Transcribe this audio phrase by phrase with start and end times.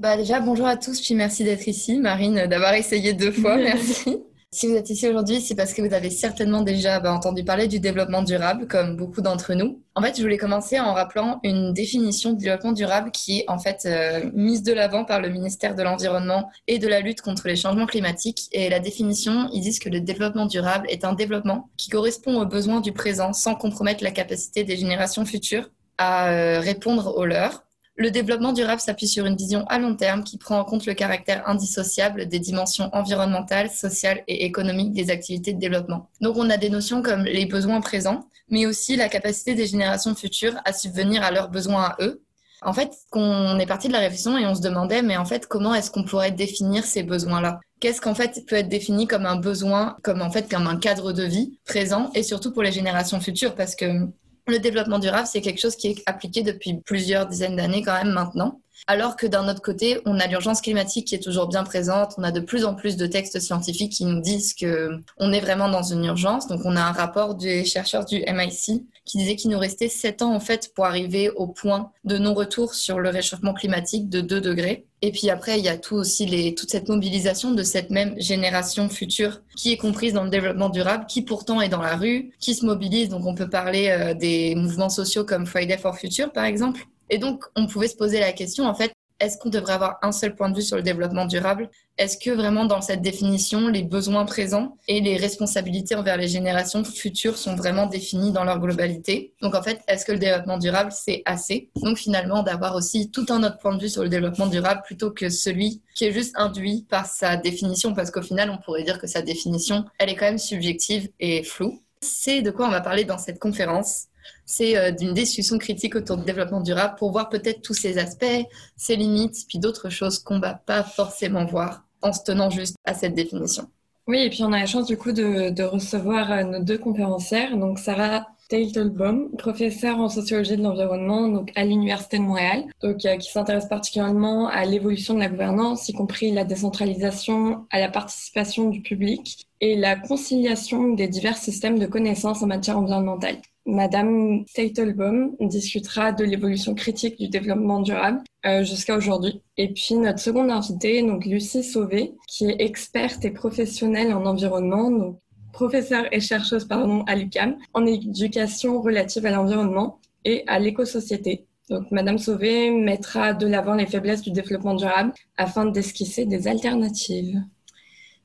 [0.00, 1.98] bah déjà, bonjour à tous, puis merci d'être ici.
[1.98, 4.16] Marine, d'avoir essayé deux fois, merci.
[4.50, 7.68] Si vous êtes ici aujourd'hui, c'est parce que vous avez certainement déjà bah, entendu parler
[7.68, 9.82] du développement durable, comme beaucoup d'entre nous.
[9.94, 13.58] En fait, je voulais commencer en rappelant une définition de développement durable qui est en
[13.58, 17.46] fait euh, mise de l'avant par le ministère de l'Environnement et de la lutte contre
[17.46, 18.48] les changements climatiques.
[18.52, 22.46] Et la définition, ils disent que le développement durable est un développement qui correspond aux
[22.46, 27.66] besoins du présent sans compromettre la capacité des générations futures à euh, répondre aux leurs
[28.00, 30.94] le développement durable s'appuie sur une vision à long terme qui prend en compte le
[30.94, 36.08] caractère indissociable des dimensions environnementales, sociales et économiques des activités de développement.
[36.22, 40.14] Donc on a des notions comme les besoins présents, mais aussi la capacité des générations
[40.14, 42.22] futures à subvenir à leurs besoins à eux.
[42.62, 45.46] En fait, on est parti de la réflexion et on se demandait, mais en fait,
[45.46, 47.60] comment est-ce qu'on pourrait définir ces besoins-là?
[47.80, 51.12] Qu'est-ce qu'en fait peut être défini comme un besoin, comme en fait comme un cadre
[51.12, 54.08] de vie présent et surtout pour les générations futures, parce que
[54.46, 58.12] le développement durable, c'est quelque chose qui est appliqué depuis plusieurs dizaines d'années quand même
[58.12, 58.60] maintenant.
[58.86, 62.14] Alors que d'un autre côté, on a l'urgence climatique qui est toujours bien présente.
[62.18, 65.40] On a de plus en plus de textes scientifiques qui nous disent que on est
[65.40, 66.48] vraiment dans une urgence.
[66.48, 70.22] Donc, on a un rapport des chercheurs du MIC qui disait qu'il nous restait sept
[70.22, 74.40] ans en fait pour arriver au point de non-retour sur le réchauffement climatique de 2
[74.40, 74.86] degrés.
[75.02, 78.14] Et puis après, il y a tout aussi les, toute cette mobilisation de cette même
[78.20, 82.32] génération future qui est comprise dans le développement durable, qui pourtant est dans la rue,
[82.38, 83.08] qui se mobilise.
[83.08, 87.18] Donc on peut parler euh, des mouvements sociaux comme Friday for Future par exemple, et
[87.18, 90.34] donc, on pouvait se poser la question, en fait, est-ce qu'on devrait avoir un seul
[90.34, 91.70] point de vue sur le développement durable?
[91.98, 96.82] Est-ce que vraiment dans cette définition, les besoins présents et les responsabilités envers les générations
[96.82, 99.34] futures sont vraiment définis dans leur globalité?
[99.42, 101.68] Donc en fait, est-ce que le développement durable, c'est assez?
[101.76, 105.10] Donc finalement, d'avoir aussi tout un autre point de vue sur le développement durable plutôt
[105.10, 108.98] que celui qui est juste induit par sa définition, parce qu'au final, on pourrait dire
[108.98, 111.82] que sa définition, elle est quand même subjective et floue.
[112.00, 114.06] C'est de quoi on va parler dans cette conférence
[114.46, 118.46] c'est euh, d'une discussion critique autour du développement durable pour voir peut-être tous ces aspects,
[118.76, 122.76] ses limites, puis d'autres choses qu'on ne va pas forcément voir en se tenant juste
[122.84, 123.68] à cette définition.
[124.06, 127.56] Oui, et puis on a la chance du coup de, recevoir euh, nos deux conférencières,
[127.56, 133.16] donc Sarah Teitelbaum, professeure en sociologie de l'environnement donc à l'Université de Montréal, donc, euh,
[133.16, 138.68] qui s'intéresse particulièrement à l'évolution de la gouvernance, y compris la décentralisation, à la participation
[138.68, 143.40] du public et la conciliation des divers systèmes de connaissances en matière environnementale.
[143.66, 149.42] Madame Teitelbaum discutera de l'évolution critique du développement durable euh, jusqu'à aujourd'hui.
[149.58, 154.90] Et puis notre seconde invitée, donc Lucie Sauvé, qui est experte et professionnelle en environnement,
[154.90, 155.18] donc
[155.52, 161.46] professeure et chercheuse pardon, à l'UCAM, en éducation relative à l'environnement et à l'écosociété.
[161.68, 167.40] Donc Madame Sauvé mettra de l'avant les faiblesses du développement durable afin d'esquisser des alternatives.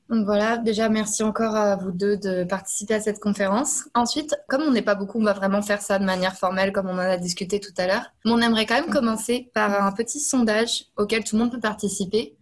[0.08, 3.88] Donc voilà, déjà merci encore à vous deux de participer à cette conférence.
[3.92, 6.86] Ensuite, comme on n'est pas beaucoup, on va vraiment faire ça de manière formelle comme
[6.86, 8.12] on en a discuté tout à l'heure.
[8.24, 11.60] Mais on aimerait quand même commencer par un petit sondage auquel tout le monde peut
[11.60, 12.36] participer.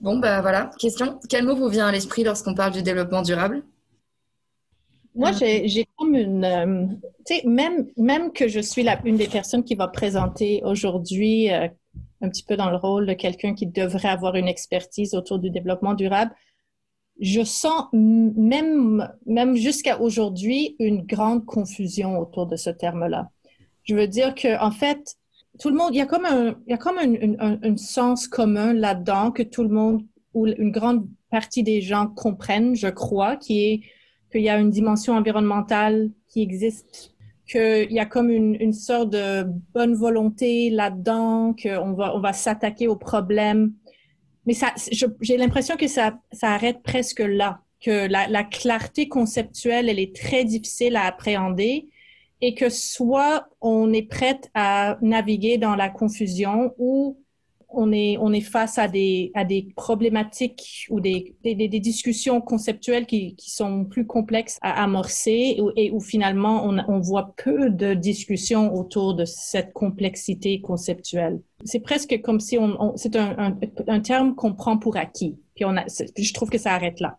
[0.00, 1.18] Bon, bah voilà, question.
[1.28, 3.64] Quel mot vous vient à l'esprit lorsqu'on parle du développement durable?
[5.16, 6.44] Moi, j'ai comme une...
[6.44, 6.86] Euh,
[7.26, 11.50] tu sais, même, même que je suis la, une des personnes qui va présenter aujourd'hui
[11.50, 11.68] euh,
[12.20, 15.50] un petit peu dans le rôle de quelqu'un qui devrait avoir une expertise autour du
[15.50, 16.32] développement durable,
[17.18, 23.30] je sens même, même jusqu'à aujourd'hui une grande confusion autour de ce terme-là.
[23.84, 25.16] Je veux dire que en fait,
[25.58, 27.76] tout le monde, il y a comme un, il y a comme un, un, un
[27.78, 30.02] sens commun là-dedans que tout le monde
[30.34, 33.80] ou une grande partie des gens comprennent, je crois, qui est
[34.30, 37.14] qu'il y a une dimension environnementale qui existe,
[37.46, 42.32] qu'il y a comme une, une, sorte de bonne volonté là-dedans, qu'on va, on va
[42.32, 43.72] s'attaquer aux problèmes.
[44.46, 44.74] Mais ça,
[45.20, 50.14] j'ai l'impression que ça, ça arrête presque là, que la, la clarté conceptuelle, elle est
[50.14, 51.88] très difficile à appréhender
[52.40, 57.18] et que soit on est prête à naviguer dans la confusion ou
[57.68, 62.40] on est, on est face à des, à des problématiques ou des, des, des discussions
[62.40, 67.70] conceptuelles qui, qui, sont plus complexes à amorcer et où finalement on, on voit peu
[67.70, 71.40] de discussions autour de cette complexité conceptuelle.
[71.64, 73.58] C'est presque comme si on, c'est un, un,
[73.88, 75.36] un, terme qu'on prend pour acquis.
[75.54, 77.18] Puis on a, je trouve que ça arrête là.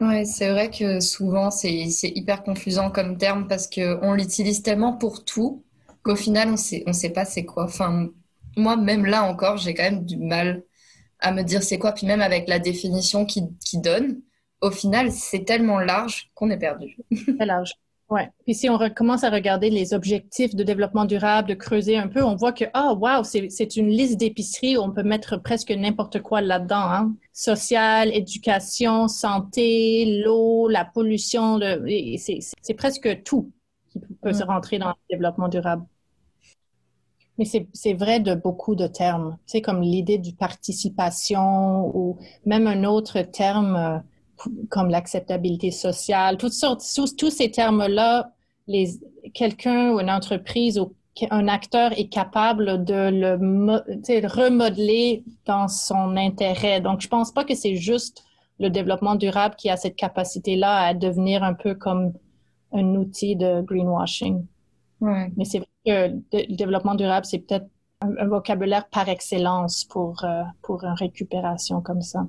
[0.00, 5.24] Ouais, c'est vrai que souvent c'est hyper confusant comme terme parce qu'on l'utilise tellement pour
[5.24, 5.62] tout
[6.02, 7.68] qu'au final on sait, on sait pas c'est quoi.
[8.56, 10.62] Moi, même là encore, j'ai quand même du mal
[11.18, 11.92] à me dire c'est quoi.
[11.92, 14.20] Puis même avec la définition qui, qui donne,
[14.60, 16.96] au final, c'est tellement large qu'on est perdu.
[17.36, 17.74] Très large.
[18.10, 18.28] Ouais.
[18.44, 22.24] Puis si on recommence à regarder les objectifs de développement durable, de creuser un peu,
[22.24, 26.20] on voit que, oh, wow, c'est une liste d'épiceries où on peut mettre presque n'importe
[26.20, 26.90] quoi là-dedans.
[26.90, 27.14] Hein?
[27.32, 31.60] Social, éducation, santé, l'eau, la pollution,
[32.16, 33.52] c'est presque tout.
[33.90, 35.84] qui peut se rentrer dans le développement durable.
[37.40, 42.66] Mais c'est vrai de beaucoup de termes, tu sais, comme l'idée du participation ou même
[42.66, 43.98] un autre terme euh,
[44.68, 48.30] comme l'acceptabilité sociale, toutes sortes, tous, tous ces termes-là,
[49.32, 50.92] quelqu'un ou une entreprise ou
[51.30, 56.82] un acteur est capable de le remodeler dans son intérêt.
[56.82, 58.22] Donc, je pense pas que c'est juste
[58.58, 62.12] le développement durable qui a cette capacité-là à devenir un peu comme
[62.74, 64.44] un outil de greenwashing.
[65.00, 67.66] Mais c'est que le développement durable, c'est peut-être
[68.00, 72.26] un, vocabulaire par excellence pour, euh, pour une récupération comme ça.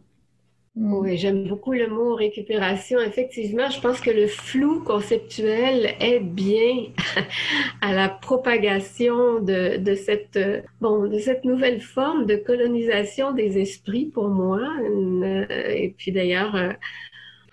[0.75, 0.93] Mm.
[0.93, 2.99] Oui, j'aime beaucoup le mot récupération.
[2.99, 6.87] Effectivement, je pense que le flou conceptuel aide bien
[7.81, 10.39] à la propagation de, de, cette,
[10.79, 14.61] bon, de cette nouvelle forme de colonisation des esprits pour moi.
[15.69, 16.71] Et puis d'ailleurs, euh,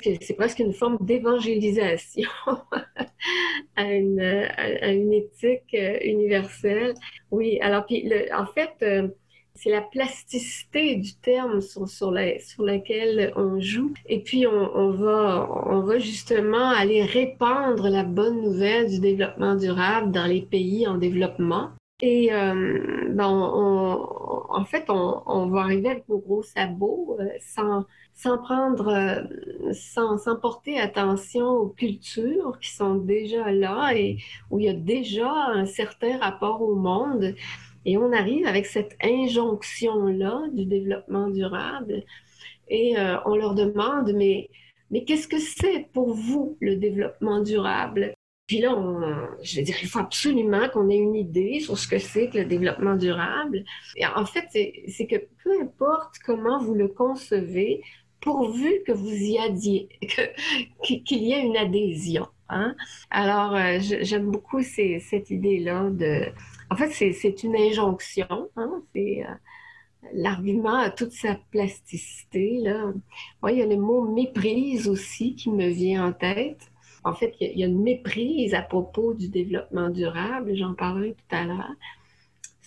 [0.02, 2.28] c'est presque une forme d'évangélisation
[3.76, 6.94] à, une, éthique euh, universelle.
[7.30, 9.08] Oui, alors puis en fait, euh,
[9.54, 13.92] c'est la plasticité du terme sur, sur, la, sur laquelle on joue.
[14.06, 19.56] Et puis, on, on, va, on va justement aller répandre la bonne nouvelle du développement
[19.56, 21.70] durable dans les pays en développement.
[22.00, 24.06] Et euh, ben on,
[24.50, 27.86] en fait, on, on, va arriver avec nos gros sabots euh, sans,
[28.18, 34.18] sans prendre, euh, sans, sans porter attention aux cultures qui sont déjà là et
[34.50, 37.36] où il y a déjà un certain rapport au monde.
[37.84, 42.02] Et on arrive avec cette injonction-là du développement durable
[42.68, 44.50] et euh, on leur demande, mais,
[44.90, 48.14] mais qu'est-ce que c'est pour vous le développement durable?
[48.48, 48.74] Puis là,
[49.42, 52.38] je veux dire, il faut absolument qu'on ait une idée sur ce que c'est que
[52.38, 53.62] le développement durable.
[53.94, 57.82] Et en fait, c'est que peu importe comment vous le concevez,
[58.20, 59.88] pourvu que vous y adhiez,
[60.82, 62.26] qu'il y ait une adhésion.
[62.48, 62.74] Hein?
[63.10, 66.32] Alors, euh, j'aime beaucoup cette idée-là de
[66.70, 68.50] en fait, c'est une injonction.
[68.56, 68.82] Hein?
[68.94, 69.34] C'est euh,
[70.12, 72.58] l'argument à toute sa plasticité.
[72.62, 72.92] Là.
[73.48, 76.70] il y a le mot méprise aussi qui me vient en tête.
[77.04, 80.54] En fait, il y, a, une méprise à propos du développement durable.
[80.56, 81.74] J'en parlerai tout à l'heure.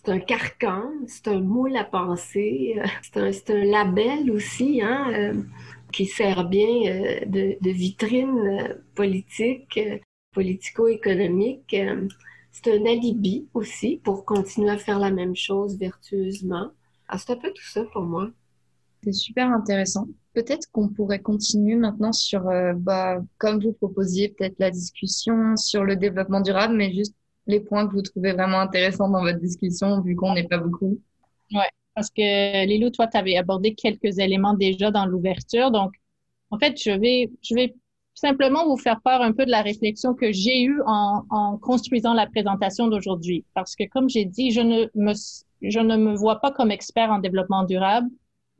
[0.03, 5.11] C'est un carcan, c'est un moule à penser, euh, c'est un, un, label aussi hein,
[5.13, 5.43] euh,
[5.91, 9.79] qui sert bien de, de, vitrine politique,
[10.33, 11.75] politico-économique
[12.51, 16.71] c'est un alibi aussi pour continuer à faire la même chose vertueusement.
[17.07, 18.29] Ah, c'est un peu tout ça pour moi.
[19.03, 20.07] C'est super intéressant.
[20.33, 25.83] Peut-être qu'on pourrait continuer maintenant sur, euh, bah, comme vous proposiez, peut-être la discussion sur
[25.83, 27.15] le développement durable, mais juste
[27.47, 30.99] les points que vous trouvez vraiment intéressants dans votre discussion, vu qu'on n'est pas beaucoup.
[31.53, 35.71] Ouais, parce que Lilou, toi, tu avais abordé quelques éléments déjà dans l'ouverture.
[35.71, 35.93] Donc,
[36.51, 37.75] en fait, je vais, je vais
[38.13, 42.13] simplement vous faire part un peu de la réflexion que j'ai eue en, en, construisant
[42.13, 43.45] la présentation d'aujourd'hui.
[43.53, 45.13] Parce que, comme j'ai dit, je ne, me,
[45.61, 48.09] je ne me vois pas comme expert en développement durable.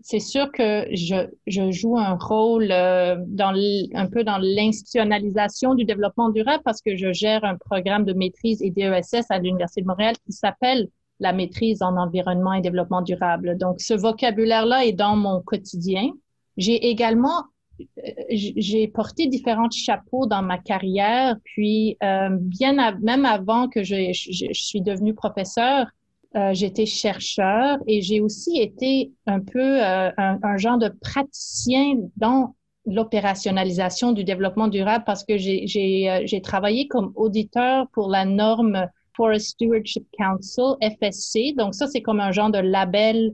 [0.04, 3.54] C'est sûr que je, je joue un rôle euh, dans
[3.94, 8.62] un peu dans l'institutionnalisation du développement durable parce que je gère un programme de maîtrise
[8.62, 10.88] et DESS à l'Université de Montréal qui s'appelle
[11.20, 13.58] la maîtrise en environnement et développement durable.
[13.58, 16.10] Donc, ce vocabulaire-là est dans mon quotidien.
[16.58, 17.44] J'ai également
[18.30, 24.54] j'ai porté différents chapeaux dans ma carrière, puis euh, bien même avant que je, je,
[24.54, 25.88] suis devenue professeur,
[26.36, 31.96] euh, j'étais chercheur et j'ai aussi été un peu euh, un, un, genre de praticien
[32.16, 39.50] dans l'opérationnalisation du développement durable parce que j'ai travaillé comme auditeur pour la norme Forest
[39.50, 41.54] Stewardship Council, FSC.
[41.58, 43.34] Donc ça, c'est comme un genre de label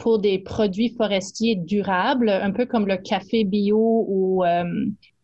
[0.00, 4.64] pour des produits forestiers durables, un peu comme le café bio ou euh,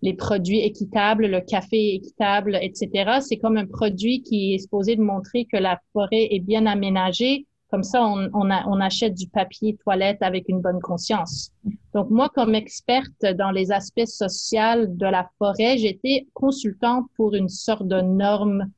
[0.03, 3.21] les produits équitables, le café équitable, etc.
[3.21, 7.47] C'est comme un produit qui est supposé de montrer que la forêt est bien aménagée.
[7.71, 11.51] Comme ça, on, on, on achète du papier toilette avec une bonne conscience.
[11.95, 17.49] Donc, moi, comme experte dans les aspects sociaux de la forêt, j'étais consultante pour une
[17.49, 18.71] sorte de norme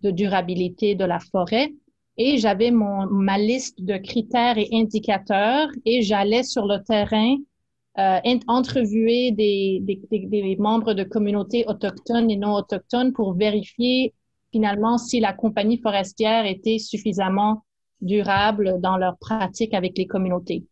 [0.00, 1.72] de durabilité de la forêt
[2.16, 7.36] et j'avais mon ma liste de critères et indicateurs et j'allais sur le terrain
[7.98, 14.14] euh, entrevuer des, des, des, membres de communautés autochtones et non autochtones pour vérifier
[14.50, 17.64] finalement si la compagnie forestière était suffisamment
[18.00, 20.64] durable dans leur pratique avec les communautés.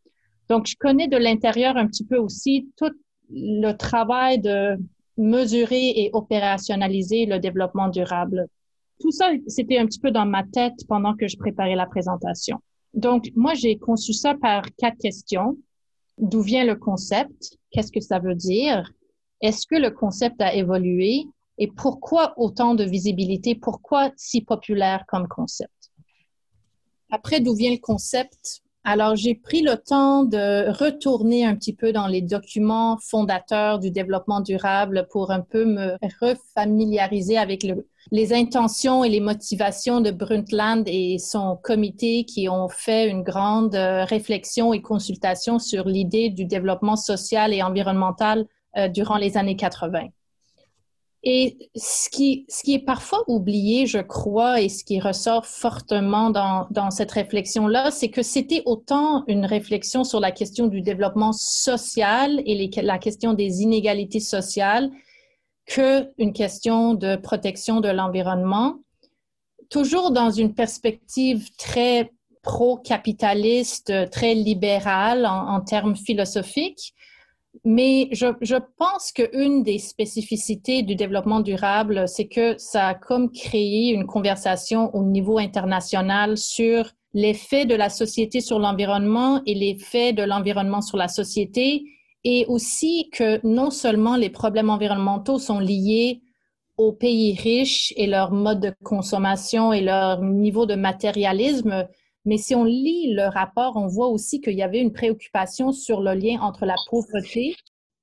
[0.48, 2.92] Donc, je connais de l'intérieur un petit peu aussi tout
[3.30, 4.76] le travail de
[5.16, 8.46] mesurer et opérationnaliser le développement durable
[9.00, 12.58] tout ça, c'était un petit peu dans ma tête pendant que je préparais la présentation.
[12.94, 15.56] Donc, moi, j'ai conçu ça par quatre questions.
[16.18, 17.58] D'où vient le concept?
[17.70, 18.92] Qu'est-ce que ça veut dire?
[19.40, 21.24] Est-ce que le concept a évolué?
[21.58, 23.54] Et pourquoi autant de visibilité?
[23.54, 25.90] Pourquoi si populaire comme concept?
[27.10, 28.62] Après, d'où vient le concept?
[28.82, 33.90] Alors, j'ai pris le temps de retourner un petit peu dans les documents fondateurs du
[33.90, 37.66] développement durable pour un peu me refamiliariser avec
[38.10, 43.74] les intentions et les motivations de Brundtland et son comité qui ont fait une grande
[43.74, 48.46] euh, réflexion et consultation sur l'idée du développement social et environnemental
[48.78, 50.08] euh, durant les années 80.
[51.22, 56.30] Et ce qui, ce qui est parfois oublié, je crois, et ce qui ressort fortement
[56.30, 61.32] dans, dans cette réflexion-là, c'est que c'était autant une réflexion sur la question du développement
[61.32, 64.90] social et la question des inégalités sociales
[65.66, 68.76] qu'une question de protection de l'environnement,
[69.68, 72.12] toujours dans une perspective très
[72.42, 76.94] pro-capitaliste, très libérale en, en termes philosophiques,
[77.64, 83.30] mais je, je pense qu'une des spécificités du développement durable, c'est que ça a comme
[83.30, 90.12] créé une conversation au niveau international sur l'effet de la société sur l'environnement et l'effet
[90.12, 91.84] de l'environnement sur la société,
[92.24, 96.22] et aussi que non seulement les problèmes environnementaux sont liés
[96.76, 101.86] aux pays riches et leur mode de consommation et leur niveau de matérialisme,
[102.24, 106.00] mais si on lit le rapport, on voit aussi qu'il y avait une préoccupation sur
[106.00, 107.54] le lien entre la pauvreté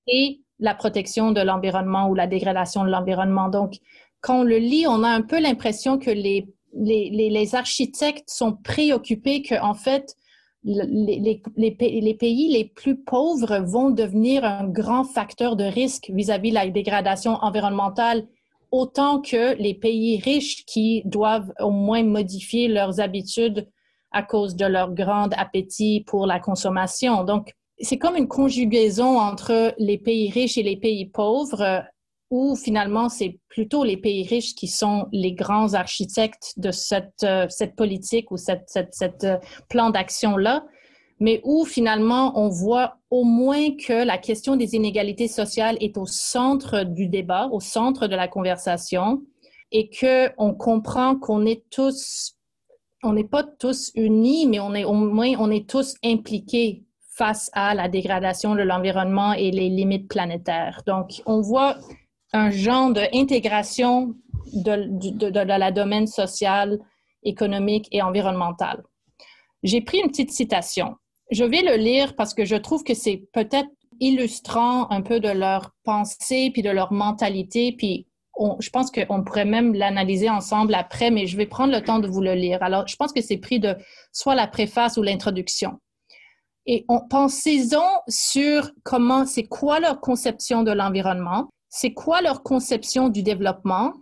[0.07, 3.49] et la protection de l'environnement ou la dégradation de l'environnement.
[3.49, 3.75] Donc,
[4.21, 8.53] quand on le lit, on a un peu l'impression que les, les, les, architectes sont
[8.53, 10.15] préoccupés que, en fait,
[10.63, 16.53] les, les, pays les plus pauvres vont devenir un grand facteur de risque vis-à-vis -vis
[16.53, 18.27] la dégradation environnementale,
[18.71, 23.67] autant que les pays riches qui doivent au moins modifier leurs habitudes
[24.17, 27.23] à cause de leur grand appétit pour la consommation.
[27.23, 31.83] Donc, c'est comme une conjugaison entre les pays riches et les pays pauvres,
[32.29, 37.45] où finalement, c'est plutôt les pays riches qui sont les grands architectes de cette, euh,
[37.49, 39.37] cette politique ou cette, cette euh,
[39.69, 40.65] plan d'action-là,
[41.19, 46.05] mais où finalement, on voit au moins que la question des inégalités sociales est au
[46.05, 49.21] centre du débat, au centre de la conversation,
[49.71, 52.36] et que on comprend qu'on est tous
[53.03, 56.83] on n'est pas tous unis, mais on est au moins on est tous impliqués
[57.17, 60.83] face à la dégradation de l'environnement et les limites planétaires.
[60.85, 61.77] Donc, on voit
[62.31, 64.15] un genre d'intégration
[64.53, 66.79] de, de, de, la domaine social,
[67.23, 68.83] économique et environnemental.
[69.63, 70.95] J'ai pris une petite citation.
[71.31, 75.29] Je vais le lire parce que je trouve que c'est peut-être illustrant un peu de
[75.29, 78.06] leur pensée puis de leur mentalité puis
[78.59, 82.07] je pense qu'on pourrait même l'analyser ensemble après, mais je vais prendre le temps de
[82.07, 82.61] vous le lire.
[82.61, 83.75] Alors, je pense que c'est pris de
[84.11, 85.79] soit la préface ou l'introduction.
[86.65, 93.23] Et pensez-en sur comment, c'est quoi leur conception de l'environnement, c'est quoi leur conception du
[93.23, 93.93] développement,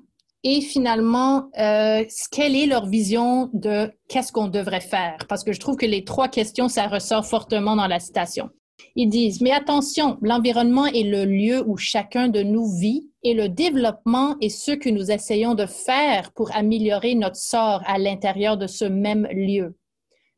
[0.48, 5.18] et finalement, euh, quelle est leur vision de qu'est-ce qu'on devrait faire?
[5.28, 8.50] Parce que je trouve que les trois questions, ça ressort fortement dans la citation.
[8.96, 13.50] Ils disent, mais attention, l'environnement est le lieu où chacun de nous vit et le
[13.50, 18.68] développement est ce que nous essayons de faire pour améliorer notre sort à l'intérieur de
[18.68, 19.78] ce même lieu.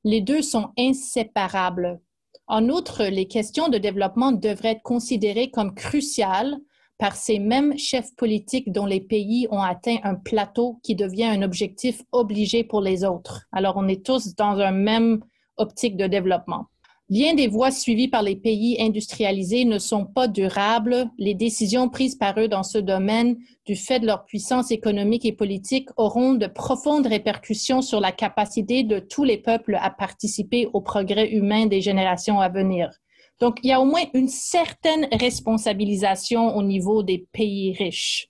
[0.03, 2.00] Les deux sont inséparables.
[2.48, 6.58] En outre, les questions de développement devraient être considérées comme cruciales
[6.98, 11.41] par ces mêmes chefs politiques dont les pays ont atteint un plateau qui devient un
[11.41, 13.48] objectif obligé pour les autres.
[13.51, 15.20] Alors, on est tous dans un même
[15.58, 16.67] optique de développement.
[17.10, 21.10] Bien des voies suivies par les pays industrialisés ne sont pas durables.
[21.18, 25.32] Les décisions prises par eux dans ce domaine, du fait de leur puissance économique et
[25.32, 30.82] politique, auront de profondes répercussions sur la capacité de tous les peuples à participer au
[30.82, 32.90] progrès humain des générations à venir.
[33.40, 38.28] Donc, il y a au moins une certaine responsabilisation au niveau des pays riches.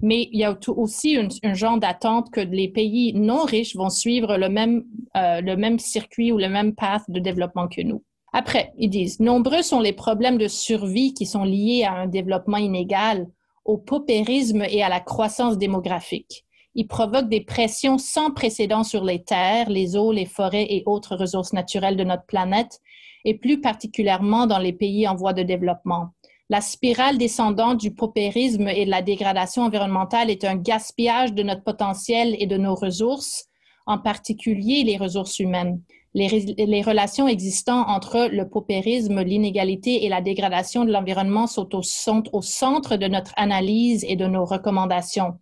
[0.00, 4.36] Mais il y a aussi un genre d'attente que les pays non riches vont suivre
[4.36, 4.84] le même,
[5.16, 8.04] euh, le même circuit ou le même path de développement que nous.
[8.32, 12.56] Après, ils disent, nombreux sont les problèmes de survie qui sont liés à un développement
[12.56, 13.28] inégal,
[13.64, 16.44] au paupérisme et à la croissance démographique.
[16.74, 21.14] Ils provoquent des pressions sans précédent sur les terres, les eaux, les forêts et autres
[21.14, 22.80] ressources naturelles de notre planète,
[23.26, 26.08] et plus particulièrement dans les pays en voie de développement.
[26.48, 31.62] La spirale descendante du paupérisme et de la dégradation environnementale est un gaspillage de notre
[31.62, 33.46] potentiel et de nos ressources,
[33.86, 35.80] en particulier les ressources humaines
[36.14, 42.96] les, relations existantes entre le paupérisme, l'inégalité et la dégradation de l'environnement sont au, centre
[42.96, 45.38] de notre analyse et de nos recommandations.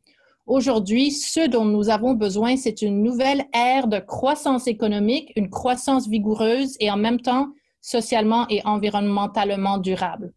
[0.47, 6.09] Aujourd'hui, ce dont nous avons besoin, c'est une nouvelle ère de croissance économique, une croissance
[6.09, 7.49] vigoureuse et en même temps
[7.81, 10.33] socialement et environnementalement durable.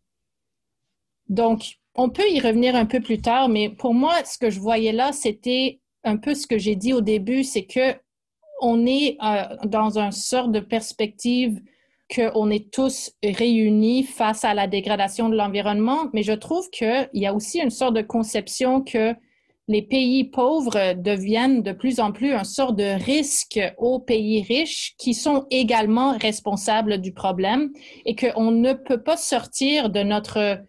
[1.30, 4.60] Donc, On peut y revenir un peu plus tard, mais pour moi, ce que je
[4.60, 7.94] voyais là, c'était un peu ce que j'ai dit au début, c'est que
[8.64, 11.62] on est euh, dans une sorte de perspective
[12.14, 17.26] qu'on est tous réunis face à la dégradation de l'environnement, mais je trouve qu'il y
[17.26, 19.14] a aussi une sorte de conception que
[19.68, 24.96] les pays pauvres deviennent de plus en plus un sort de risque aux pays riches
[24.98, 27.72] qui sont également responsables du problème
[28.06, 30.60] et qu'on ne peut pas sortir de notre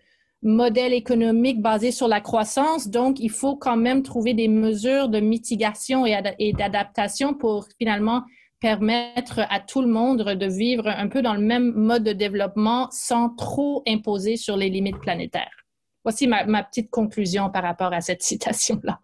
[0.45, 2.89] modèle économique basé sur la croissance.
[2.89, 8.23] Donc, il faut quand même trouver des mesures de mitigation et d'adaptation pour finalement
[8.61, 12.89] permettre à tout le monde de vivre un peu dans le même mode de développement
[12.91, 15.67] sans trop imposer sur les limites planétaires.
[16.03, 19.01] Voici ma, petite conclusion par rapport à cette citation-là.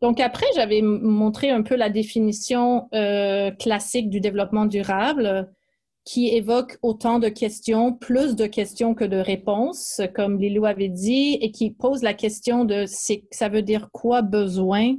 [0.00, 5.52] Donc après, j'avais montré un peu la définition euh, classique du développement durable
[6.10, 11.38] qui évoque autant de questions, plus de questions que de réponses, comme Lilou avait dit,
[11.40, 12.84] et qui pose la question de
[13.30, 14.96] ça veut dire quoi besoin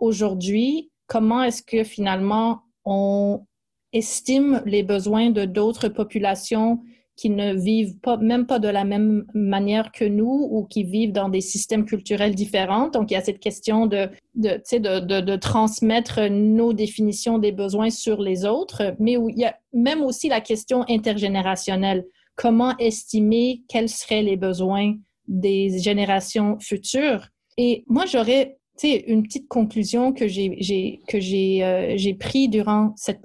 [0.00, 0.90] aujourd'hui?
[1.06, 3.46] Comment est-ce que finalement on
[3.92, 6.80] estime les besoins de d'autres populations
[7.20, 11.12] qui ne vivent pas, même pas de la même manière que nous ou qui vivent
[11.12, 12.88] dans des systèmes culturels différents.
[12.88, 17.90] Donc, il y a cette question de, de, de, de, transmettre nos définitions des besoins
[17.90, 22.06] sur les autres, mais où il y a même aussi la question intergénérationnelle.
[22.36, 24.94] Comment estimer quels seraient les besoins
[25.28, 27.28] des générations futures?
[27.58, 33.20] Et moi, j'aurais une petite conclusion que j'ai que j'ai euh, j'ai pris durant cette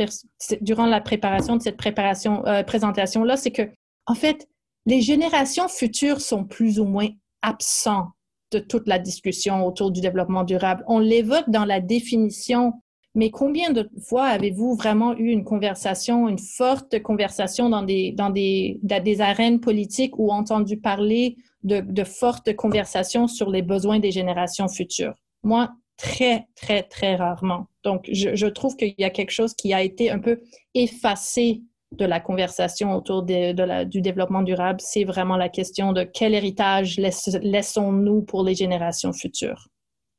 [0.60, 3.70] durant la préparation de cette préparation euh, présentation là, c'est que
[4.06, 4.48] en fait,
[4.86, 7.10] les générations futures sont plus ou moins
[7.42, 8.10] absents
[8.52, 10.84] de toute la discussion autour du développement durable.
[10.88, 12.74] On l'évoque dans la définition,
[13.16, 18.30] mais combien de fois avez-vous vraiment eu une conversation, une forte conversation dans des, dans
[18.30, 24.12] des, des arènes politiques ou entendu parler de, de fortes conversations sur les besoins des
[24.12, 25.16] générations futures?
[25.44, 27.68] Moi, très, très, très rarement.
[27.84, 30.42] Donc, je, je trouve qu'il y a quelque chose qui a été un peu
[30.74, 36.98] effacé de la conversation autour du développement durable, c'est vraiment la question de quel héritage
[36.98, 39.68] laissons-nous pour les générations futures.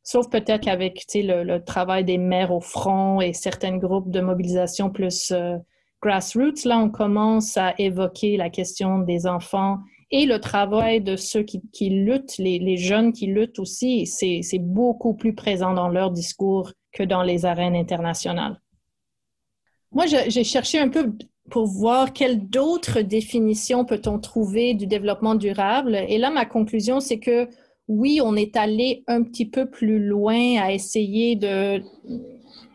[0.03, 5.33] Sauf peut-être qu'avec le, travail des maires au front et certains groupes de mobilisation plus
[5.33, 5.57] euh,
[6.01, 9.79] grassroots, là, on commence à évoquer la question des enfants
[10.13, 15.15] et le travail de ceux qui, luttent, les, les, jeunes qui luttent aussi, c'est beaucoup
[15.15, 18.61] plus présent dans leur discours que dans les arènes internationales.
[19.91, 21.13] Moi, j'ai cherché un peu
[21.51, 25.97] pour voir quelles d'autres définitions peut-on trouver du développement durable.
[26.09, 27.49] Et là, ma conclusion, c'est que
[27.89, 31.83] oui, on est allé un petit peu plus loin à essayer de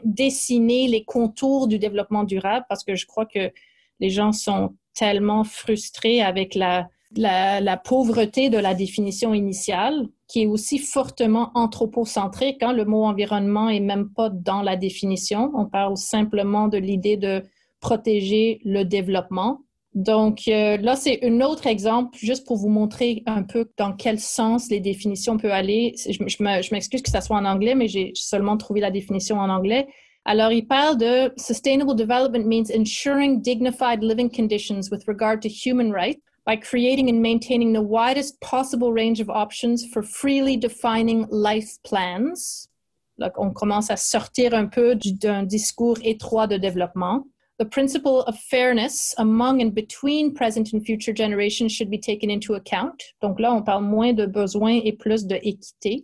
[0.05, 3.51] dessiner les contours du développement durable parce que je crois que
[3.99, 10.47] les gens sont tellement frustrés avec la, la, pauvreté de la définition initiale, qui est
[10.47, 12.63] aussi fortement anthropocentrique.
[12.63, 12.73] Hein.
[12.73, 15.51] Le mot environnement est même pas dans la définition.
[15.53, 17.43] On parle simplement de l'idée de
[17.81, 19.61] protéger le développement.
[19.93, 24.19] Donc euh, là, c'est un autre exemple, juste pour vous montrer un peu dans quel
[24.19, 25.93] sens les définitions peuvent aller.
[25.97, 29.87] Je, m'excuse que ça soit en anglais, mais j'ai seulement trouvé la définition en anglais.
[30.23, 35.91] Alors, il parle de Sustainable development means ensuring dignified living conditions with regard to human
[35.91, 41.77] rights by creating and maintaining the widest possible range of options for freely defining life
[41.83, 42.69] plans.
[43.17, 47.25] Donc, on commence à sortir un peu d'un discours étroit de développement.
[47.59, 52.55] The principle of fairness among and between present and future generations should be taken into
[52.55, 53.03] account.
[53.21, 56.03] Donc là, on parle moins de besoins et plus de équité.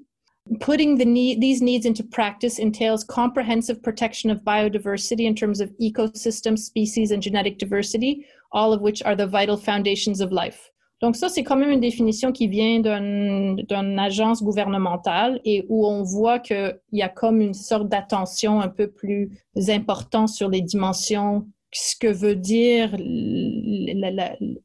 [0.60, 5.72] Putting the need, these needs into practice entails comprehensive protection of biodiversity in terms of
[5.82, 10.70] ecosystem, species, and genetic diversity, all of which are the vital foundations of life.
[11.02, 16.02] Donc ça, c'est quand même une définition qui vient d'une agence gouvernementale et où on
[16.02, 19.30] voit qu'il y a comme une sorte d'attention un peu plus
[19.70, 22.96] importante sur les dimensions, ce que veut dire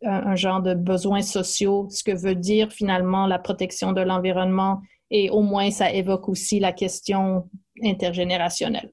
[0.02, 5.28] un genre de besoins sociaux, ce que veut dire finalement la protection de l'environnement et
[5.28, 7.50] au moins ça évoque aussi la question
[7.82, 8.90] intergénérationnelle.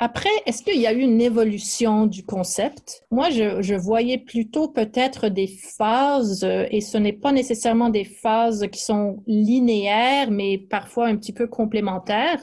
[0.00, 3.02] Après, est-ce qu'il y a eu une évolution du concept?
[3.10, 8.68] Moi, je, voyais plutôt peut-être des phases, euh, et ce n'est pas nécessairement des phases
[8.70, 12.40] qui sont linéaires, mais parfois un petit peu complémentaires.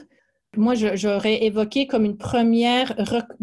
[0.54, 2.94] Moi, j'aurais évoqué comme une première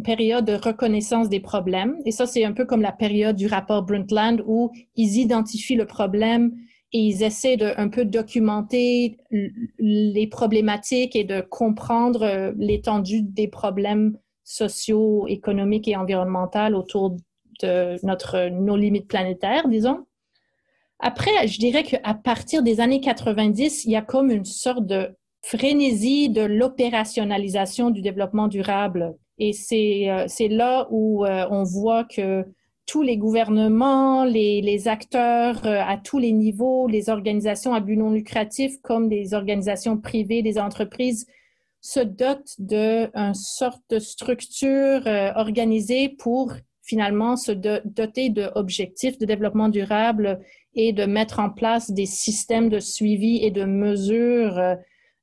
[0.03, 1.95] période de reconnaissance des problèmes.
[2.05, 5.85] Et ça, c'est un peu comme la période du rapport Brundtland où ils identifient le
[5.85, 6.53] problème,
[6.93, 9.17] et ils essaient de un peu documenter
[9.79, 17.17] les problématiques et de comprendre euh, l'étendue des problèmes sociaux, économiques et environnementaux autour
[17.61, 20.05] de notre, nos limites planétaires, disons.
[20.99, 25.15] Après, je dirais qu'à partir des années 90, il y a comme une sorte de
[25.41, 29.15] frénésie de l'opérationnalisation du développement durable.
[29.39, 32.45] Et c'est euh, là où euh, on voit que
[32.85, 37.97] tous les gouvernements, les, les acteurs euh, à tous les niveaux, les organisations à but
[37.97, 41.27] non lucratif comme des organisations privées, des entreprises,
[41.81, 45.01] se dotent d'une sorte de structure
[45.35, 50.39] organisée pour finalement se doter d'objectifs de développement durable
[50.75, 54.75] et de mettre en place des systèmes de suivi et de mesures euh,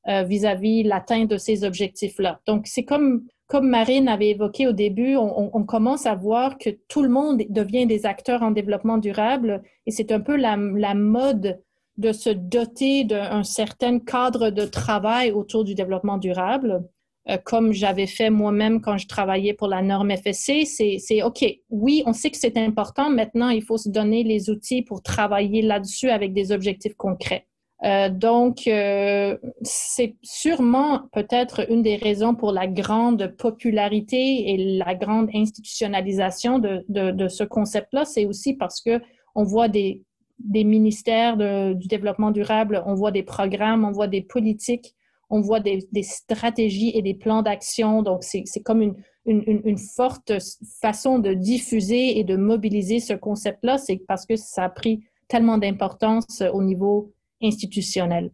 [0.09, 2.41] euh, vis-à-vis l'atteinte de ces objectifs-là.
[2.47, 7.03] Donc, c'est comme, comme Marine avait évoqué au début, on, commence à voir que tout
[7.03, 11.61] le monde devient des acteurs en développement durable et c'est un peu la, la mode
[11.97, 16.85] de se doter d'un certain cadre de travail autour du développement durable.
[17.29, 22.05] Euh, comme j'avais fait moi-même quand je travaillais pour la norme FSC, c'est OK, oui,
[22.07, 23.11] on sait que c'est important.
[23.11, 27.49] Maintenant, il faut se donner les outils pour travailler là-dessus avec des objectifs concrets.
[27.85, 34.95] Euh, donc, euh, c'est sûrement peut-être une des raisons pour la grande popularité et la
[34.95, 38.05] grande institutionnalisation de, de, de ce concept-là.
[38.05, 39.01] C'est aussi parce que
[39.35, 40.03] on voit des,
[40.39, 44.95] des ministères de, du développement durable, on voit des programmes, on voit des politiques
[45.31, 48.03] on voit des, stratégies et des plans d'action.
[48.03, 50.33] Donc, c'est comme une, une, forte
[50.81, 53.79] façon de diffuser et de mobiliser ce concept-là.
[53.79, 58.31] C'est parce que ça a pris tellement d'importance au niveau institutionnel.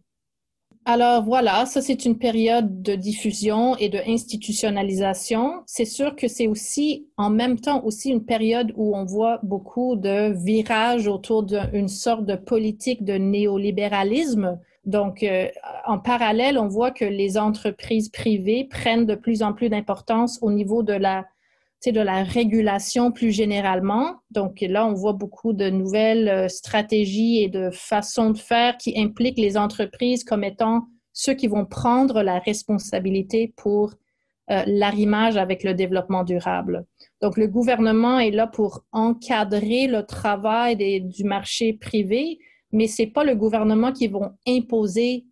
[0.85, 5.63] Alors voilà, ça c'est une période de diffusion et de institutionnalisation.
[5.65, 9.97] C'est sûr que c'est aussi en même temps aussi une période où on voit beaucoup
[9.97, 15.49] de virages autour d'une sorte de politique de néolibéralisme donc, euh,
[15.85, 20.49] en parallèle, on voit que les entreprises privées prennent de plus en plus d'importance au
[20.49, 21.25] niveau de la,
[21.85, 24.15] de la régulation plus généralement.
[24.31, 28.99] Donc là, on voit beaucoup de nouvelles euh, stratégies et de façons de faire qui
[28.99, 33.93] impliquent les entreprises comme étant ceux qui vont prendre la responsabilité pour
[34.49, 36.85] euh, l'arrimage avec le développement durable.
[37.21, 42.39] Donc, le gouvernement est là pour encadrer le travail du marché privé,
[42.71, 45.25] mais c'est pas le gouvernement qui vont imposer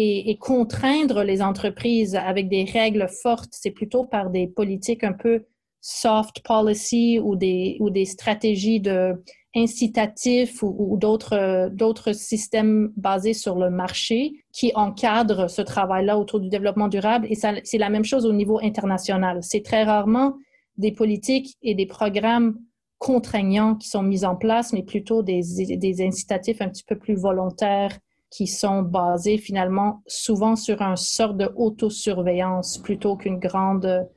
[0.00, 3.50] et, contraindre les entreprises avec des règles fortes.
[3.52, 5.44] C'est plutôt par des politiques un peu
[5.80, 9.14] soft policy ou des, ou des stratégies de
[9.56, 16.48] incitatifs ou, d'autres, d'autres systèmes basés sur le marché qui encadrent ce travail-là autour du
[16.48, 17.26] développement durable.
[17.30, 19.38] Et ça, c'est la même chose au niveau international.
[19.42, 20.34] C'est très rarement
[20.76, 22.58] des politiques et des programmes
[22.98, 25.42] contraignants qui sont mis en place, mais plutôt des,
[25.76, 27.96] des incitatifs un petit peu plus volontaires
[28.30, 34.08] qui sont basés finalement souvent sur un sort de autosurveillance plutôt qu'une grande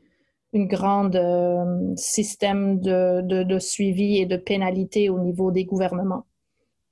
[0.54, 6.26] une grande euh, système de, de, de, suivi et de pénalité au niveau des gouvernements.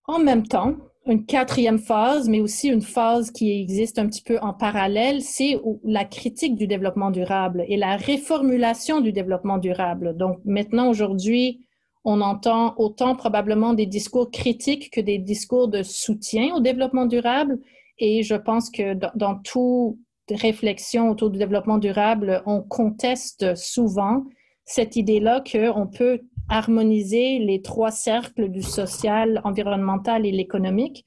[0.05, 4.37] En même temps, une quatrième phase, mais aussi une phase qui existe un petit peu
[4.41, 10.15] en parallèle, c'est la critique du développement durable et la réformulation du développement durable.
[10.15, 11.65] Donc maintenant, aujourd'hui,
[12.05, 17.59] on entend autant probablement des discours critiques que des discours de soutien au développement durable.
[17.97, 19.97] Et je pense que dans, toute
[20.31, 24.23] réflexion autour du développement durable, on conteste souvent
[24.65, 31.05] cette idée-là qu'on peut harmoniser les trois cercles du social, environnemental et l'économique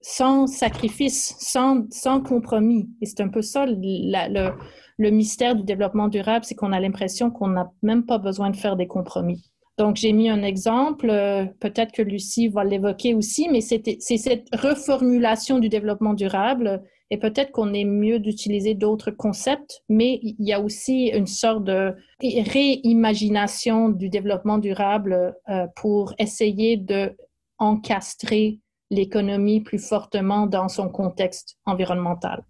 [0.00, 2.88] sans sacrifice, sans, sans compromis.
[3.00, 4.50] Et c'est un peu ça le,
[4.98, 8.56] le mystère du développement durable, c'est qu'on a l'impression qu'on n'a même pas besoin de
[8.56, 9.50] faire des compromis.
[9.78, 14.46] Donc, j'ai mis un exemple, euh, peut-être que Lucie va l'évoquer aussi, mais c'est cette
[14.54, 20.52] reformulation du développement durable et peut-être qu'on est mieux d'utiliser d'autres concepts, mais il y
[20.52, 27.16] a aussi une sorte de réimagination du développement durable euh, pour essayer de
[27.58, 32.44] encastrer l'économie plus fortement dans son contexte environnemental.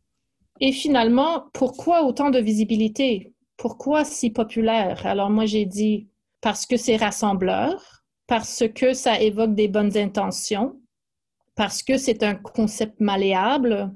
[0.61, 3.35] Et finalement, pourquoi autant de visibilité?
[3.57, 5.07] Pourquoi si populaire?
[5.07, 6.09] Alors moi, j'ai dit
[6.41, 10.81] parce que c'est rassembleur, parce que ça évoque des bonnes intentions,
[11.55, 13.93] parce que c'est un concept malléable,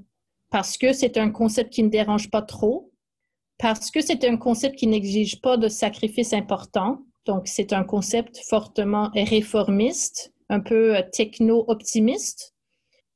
[0.51, 2.91] parce que c'est un concept qui ne dérange pas trop,
[3.59, 7.03] parce que c'est un concept qui n'exige pas de sacrifices importants.
[7.27, 12.55] Donc, c'est un concept fortement réformiste, un peu euh, techno-optimiste.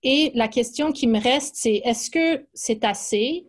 [0.03, 3.47] Et la question qui me reste, c'est est-ce que c'est assez?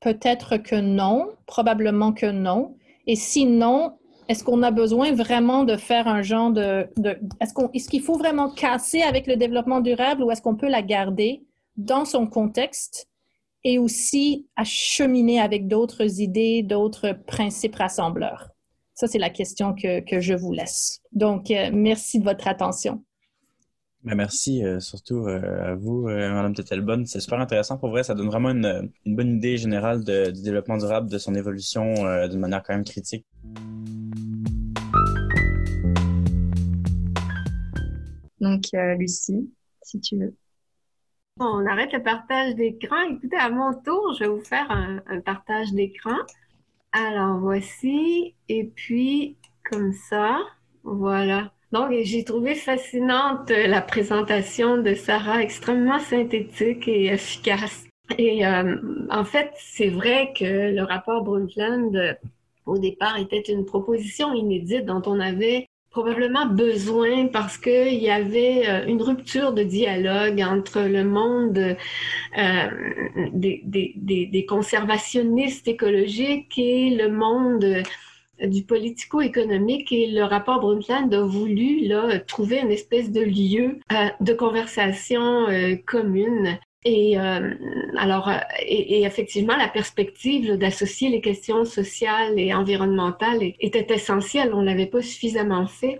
[0.00, 2.76] Peut-être que non, probablement que non.
[3.08, 3.98] Et sinon,
[4.28, 6.88] est-ce qu'on a besoin vraiment de faire un genre de...
[7.40, 10.68] est-ce, qu'on, est-ce qu'il faut vraiment casser avec le développement durable ou est-ce qu'on peut
[10.68, 11.42] la garder?
[11.76, 13.08] Dans son contexte
[13.64, 18.50] et aussi acheminer avec d'autres idées, d'autres principes rassembleurs?
[18.94, 21.00] Ça, c'est la question que, que je vous laisse.
[21.12, 23.02] Donc, euh, merci de votre attention.
[24.04, 27.06] Ben merci euh, surtout euh, à vous, euh, Madame Tetelbonne.
[27.06, 27.78] C'est super intéressant.
[27.78, 31.18] Pour vrai, ça donne vraiment une, une bonne idée générale de, du développement durable, de
[31.18, 31.94] son évolution
[32.28, 33.24] d'une manière quand même critique.
[38.40, 38.64] Donc,
[38.98, 39.48] Lucie,
[39.82, 40.34] si tu veux.
[41.40, 43.00] On arrête le partage d'écran.
[43.10, 46.16] Écoutez, à mon tour, je vais vous faire un, un partage d'écran.
[46.92, 48.34] Alors, voici.
[48.48, 49.36] Et puis,
[49.70, 50.38] comme ça,
[50.84, 51.52] voilà.
[51.72, 57.86] Donc, j'ai trouvé fascinante euh, la présentation de Sarah, extrêmement synthétique et efficace.
[58.18, 58.76] Et euh,
[59.10, 62.12] en fait, c'est vrai que le rapport Brundtland, euh,
[62.66, 68.88] au départ, était une proposition inédite dont on avait probablement besoin parce qu'il y avait
[68.88, 71.76] une rupture de dialogue entre le monde
[72.38, 72.68] euh,
[73.32, 77.82] des, des, des, des, conservationnistes écologiques et le monde
[78.40, 84.08] du politico-économique et le rapport Brundtland a voulu là, trouver une espèce de lieu euh,
[84.20, 86.58] de conversation euh, commune.
[86.84, 87.54] Et euh,
[87.96, 94.52] alors, et, et, effectivement, la perspective d'associer les questions sociales et environnementales était essentielle.
[94.52, 95.98] On l'avait pas suffisamment fait.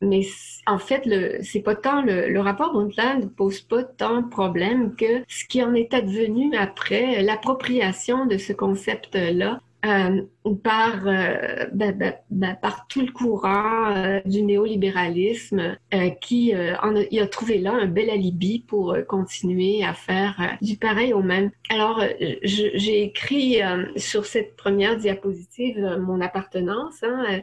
[0.00, 0.22] Mais
[0.66, 1.08] en fait,
[1.42, 5.44] c'est pas tant le, le rapport Brundtland ne pose pas tant de problème que ce
[5.44, 10.22] qui en est advenu après l'appropriation de ce concept-là euh,
[10.62, 16.96] par, euh, ben, ben, ben, par tout le courant euh, du néolibéralisme euh, qui en
[16.96, 21.22] a, il a trouvé là un bel alibi pour continuer à faire du pareil au
[21.22, 21.50] même.
[21.68, 22.02] Alors,
[22.42, 23.60] j'ai écrit
[23.96, 27.02] sur cette première diapositive mon appartenance.
[27.02, 27.42] Hein,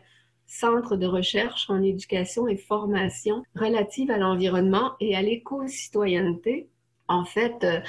[0.51, 6.69] Centre de recherche en éducation et formation relative à l'environnement et à l'éco-citoyenneté
[7.09, 7.79] en fait, euh,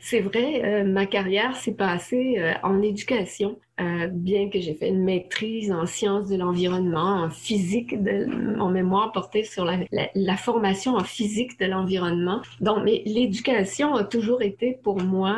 [0.00, 5.04] c'est vrai, euh, ma carrière s'est passée euh, en éducation, bien que j'ai fait une
[5.04, 11.04] maîtrise en sciences de l'environnement, en physique, de, mon mémoire portait sur la, formation en
[11.04, 12.40] physique de l'environnement.
[12.60, 15.36] Donc, mais l'éducation a toujours été pour moi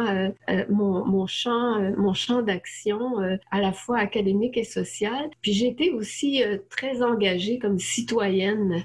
[0.68, 3.16] mon, mon, champ, mon champ d'action
[3.51, 5.31] à la fois académique et social.
[5.42, 8.85] Puis j'ai été aussi très engagée comme citoyenne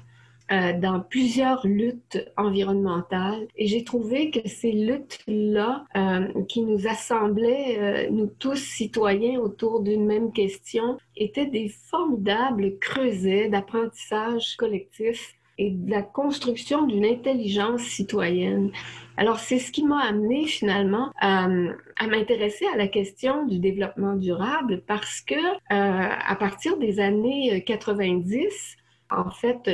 [0.52, 7.78] euh, dans plusieurs luttes environnementales et j'ai trouvé que ces luttes-là euh, qui nous assemblaient,
[7.78, 15.70] euh, nous tous citoyens autour d'une même question, étaient des formidables creusets d'apprentissage collectif et
[15.70, 18.70] de la construction d'une intelligence citoyenne.
[19.16, 24.82] Alors, c'est ce qui m'a amené finalement à m'intéresser à la question du développement durable
[24.86, 25.36] parce que
[25.70, 28.76] à partir des années 90,
[29.16, 29.68] en fait,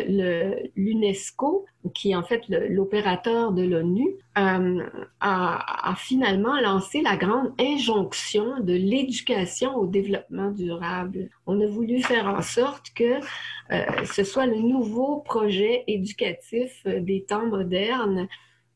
[0.76, 4.82] l'UNESCO, qui est en fait l'opérateur de l'ONU, euh,
[5.20, 11.30] a, finalement lancé la grande injonction de l'éducation au développement durable.
[11.46, 13.20] On a voulu faire en sorte que
[13.72, 18.28] euh, ce soit le nouveau projet éducatif des temps modernes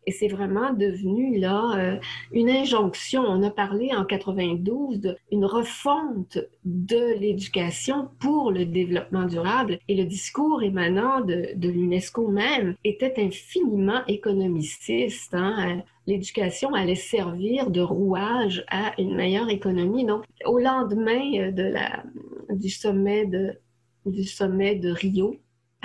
[0.06, 1.96] et c'est vraiment devenu là euh,
[2.32, 3.22] une injonction.
[3.22, 10.04] On a parlé en 92 d'une refonte de l'éducation pour le développement durable et le
[10.04, 15.34] discours émanant de, l'UNESCO même était infiniment économiciste.
[15.34, 15.82] Hein?
[16.06, 20.04] L'éducation allait servir de rouage à une meilleure économie.
[20.04, 22.02] Donc, au lendemain de la,
[22.50, 25.36] du sommet de, Rio,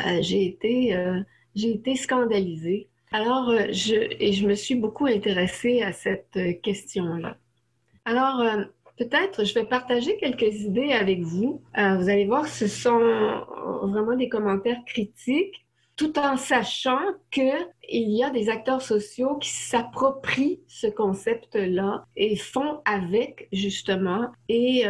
[0.06, 1.22] euh, j'ai été, euh,
[1.56, 7.38] été scandalisée alors, euh, je, et je me suis beaucoup intéressée à cette euh, question-là.
[8.06, 8.64] Alors, euh,
[8.98, 11.62] peut-être je vais partager quelques idées avec vous.
[11.76, 13.00] vous allez voir, ce sont
[13.84, 17.00] vraiment des commentaires critiques, tout en sachant
[17.32, 17.54] qu'il
[17.90, 24.84] y a des acteurs sociaux qui s'approprient ce concept-là et font avec, justement, et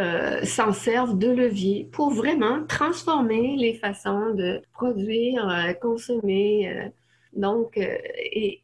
[0.44, 6.92] s'en servent de levier pour vraiment transformer les façons de produire, consommer,
[7.34, 7.98] donc, euh,
[8.32, 8.62] et,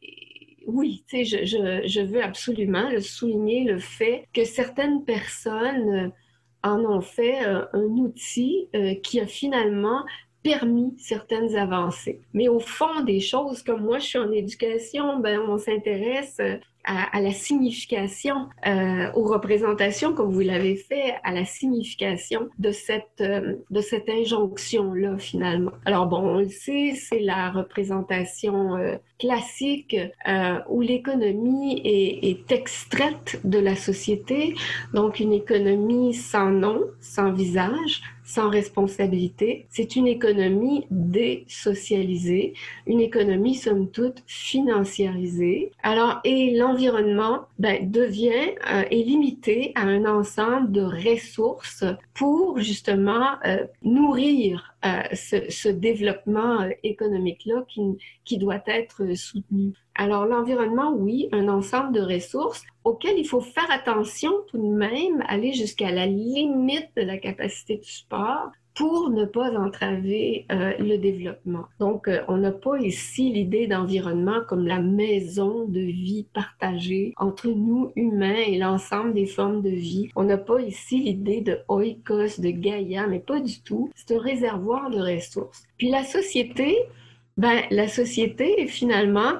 [0.66, 6.08] oui, tu sais, je, je, je, veux absolument souligner le fait que certaines personnes euh,
[6.62, 8.68] en ont fait euh, un outil
[9.02, 10.04] qui a finalement
[10.46, 12.20] permis certaines avancées.
[12.32, 16.40] Mais au fond des choses, comme moi je suis en éducation, ben on s'intéresse
[16.86, 23.20] à, la signification, euh, aux représentations, comme vous l'avez fait, à la signification de cette,
[23.20, 25.72] euh, de cette injonction-là, finalement.
[25.84, 29.96] Alors bon, on le sait, c'est la représentation euh, classique
[30.28, 34.54] euh, où l'économie est extraite de la société,
[34.94, 39.66] donc une économie sans nom, sans visage, sans responsabilité.
[39.70, 42.52] C'est une économie désocialisée,
[42.86, 45.70] une économie somme toute financiarisée.
[45.82, 53.36] Alors, et l'environnement ben, devient euh, est limité à un ensemble de ressources pour justement
[53.46, 57.82] euh, nourrir euh, ce, ce, développement euh, économique-là qui,
[58.24, 59.72] qui doit être soutenu.
[59.98, 65.24] Alors l'environnement, oui, un ensemble de ressources auxquelles il faut faire attention tout de même,
[65.26, 70.98] aller jusqu'à la limite de la capacité du sport pour ne pas entraver euh, le
[70.98, 71.64] développement.
[71.80, 77.48] Donc, euh, on n'a pas ici l'idée d'environnement comme la maison de vie partagée entre
[77.48, 80.10] nous, humains, et l'ensemble des formes de vie.
[80.14, 83.90] On n'a pas ici l'idée de oikos, de Gaïa, mais pas du tout.
[83.94, 85.64] C'est un réservoir de ressources.
[85.78, 86.76] Puis la société,
[87.38, 89.36] ben, la société, finalement,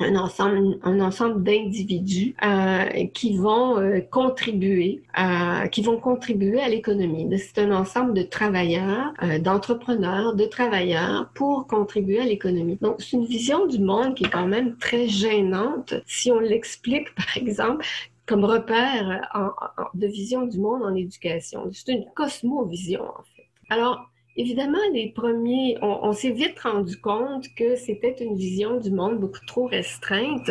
[0.00, 6.68] un ensemble, un ensemble d'individus euh, qui vont euh, contribuer, à, qui vont contribuer à
[6.68, 7.28] l'économie.
[7.38, 12.76] C'est un ensemble de travailleurs, euh, d'entrepreneurs, de travailleurs pour contribuer à l'économie.
[12.80, 17.14] Donc, c'est une vision du monde qui est quand même très gênante si on l'explique,
[17.16, 17.84] par exemple,
[18.26, 19.50] comme repère en,
[19.94, 21.70] de vision du monde en éducation.
[21.72, 23.48] C'est une cosmovision, en fait.
[23.68, 29.20] Alors, Évidemment, les premiers, on, s'est vite rendu compte que c'était une vision du monde
[29.20, 30.50] beaucoup trop restreinte.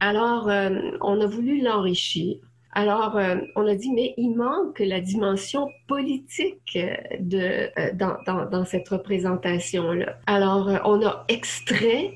[0.00, 0.70] Alors, euh,
[1.02, 2.38] on a voulu l'enrichir.
[2.72, 6.78] Alors, euh, on a dit, mais il manque la dimension politique
[7.20, 10.16] de, euh, dans, dans, dans, cette représentation-là.
[10.26, 12.14] Alors, on a extrait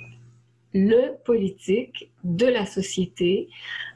[0.77, 3.49] le politique de la société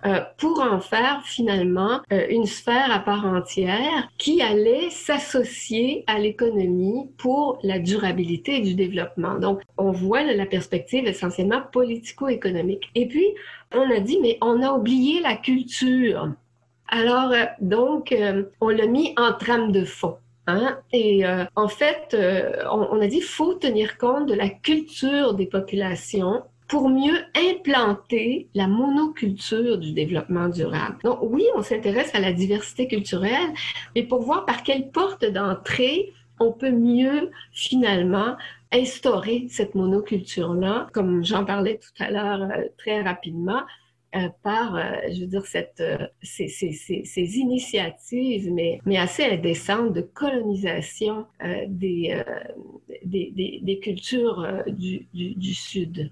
[0.06, 6.18] euh, pour en faire finalement euh, une sphère à part entière qui allait s'associer à
[6.18, 9.38] l'économie pour la durabilité du développement.
[9.38, 12.88] Donc, on voit la perspective essentiellement politico-économique.
[12.94, 13.26] Et puis,
[13.74, 16.32] on a dit, mais on a oublié la culture.
[16.88, 18.16] Alors, euh, donc,
[18.60, 20.16] on l'a mis en trame de fond.
[20.46, 20.78] Hein?
[20.92, 21.22] Et
[21.54, 22.16] en fait,
[22.72, 28.48] on, on, a dit faut tenir compte de la culture des populations pour mieux implanter
[28.54, 30.98] la monoculture du développement durable.
[31.02, 33.52] Donc oui, on s'intéresse à la diversité culturelle,
[33.96, 38.36] mais pour voir par quelle porte d'entrée on peut mieux finalement
[38.72, 43.62] instaurer cette monoculture-là, comme j'en parlais tout à l'heure euh, très rapidement,
[44.14, 45.82] euh, par, euh, je veux dire, cette,
[46.22, 51.26] ces, ces, ces, initiatives, mais, mais assez indécentes de colonisation
[51.66, 52.22] des,
[53.04, 56.10] des, des, des, cultures du, du, du Sud.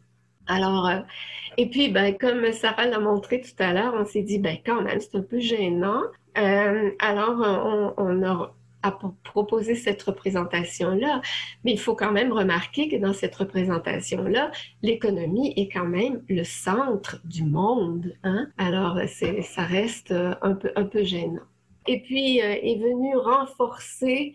[0.49, 1.01] Alors, euh,
[1.57, 4.83] et puis, ben, comme Sarah l'a montré tout à l'heure, on s'est dit, ben, quand
[4.83, 6.03] même, c'est un peu gênant.
[6.39, 8.55] Euh, alors, on, a,
[9.25, 11.21] proposé cette représentation-là,
[11.65, 14.51] mais il faut quand même remarquer que dans cette représentation-là,
[14.83, 18.15] l'économie est quand même le centre du monde.
[18.23, 18.49] Hein?
[18.57, 18.99] Alors,
[19.43, 21.43] ça reste un peu, un peu gênant.
[21.89, 24.35] Et puis, euh, est venu renforcer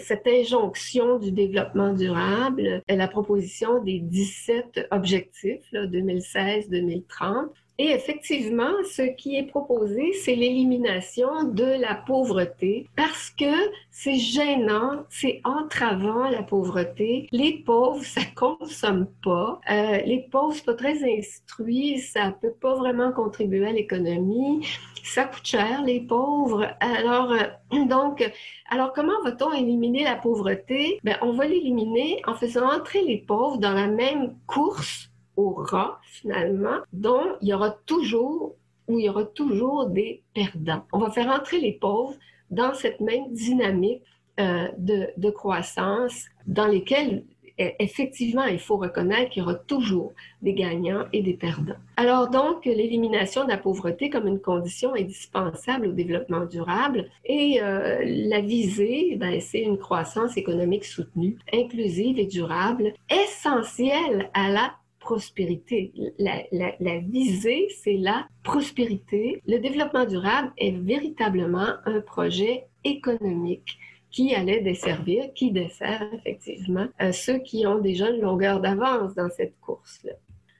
[0.00, 9.36] cette injonction du développement durable, la proposition des 17 objectifs 2016-2030 et effectivement, ce qui
[9.36, 13.52] est proposé, c'est l'élimination de la pauvreté parce que
[13.90, 17.26] c'est gênant, c'est entravant la pauvreté.
[17.32, 19.60] Les pauvres, ça consomme pas.
[19.70, 24.64] Euh, les pauvres, c'est pas très instruits, ça peut pas vraiment contribuer à l'économie.
[25.02, 26.68] Ça coûte cher, les pauvres.
[26.78, 28.30] Alors, euh, donc,
[28.70, 31.00] alors comment va-t-on éliminer la pauvreté?
[31.02, 36.00] Ben, on va l'éliminer en faisant entrer les pauvres dans la même course au rat,
[36.04, 38.54] finalement, dont il y aura toujours,
[38.88, 40.84] où il y aura toujours des perdants.
[40.92, 42.14] On va faire entrer les pauvres
[42.50, 44.02] dans cette même dynamique
[44.40, 47.24] euh, de, de, croissance dans lesquelles
[47.60, 51.76] e, effectivement, il faut reconnaître qu'il y aura toujours des gagnants et des perdants.
[51.96, 58.00] Alors donc, l'élimination de la pauvreté comme une condition indispensable au développement durable et euh,
[58.04, 64.74] la visée, ben, c'est une croissance économique soutenue, inclusive et durable, essentielle à la
[65.04, 65.92] prospérité.
[66.18, 69.42] La, visée, c'est la prospérité.
[69.46, 73.78] Le développement durable est véritablement un projet économique
[74.10, 79.28] qui allait desservir, qui dessert effectivement euh, ceux qui ont déjà une longueur d'avance dans
[79.28, 80.12] cette course-là.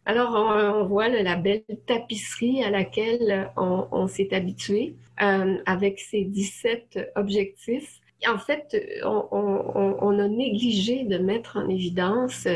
[0.04, 7.12] Alors, on, voit la belle tapisserie à laquelle on, s'est habitué euh, avec ces 17
[7.16, 8.00] objectifs.
[8.28, 12.46] En fait, on, on, a négligé de mettre en évidence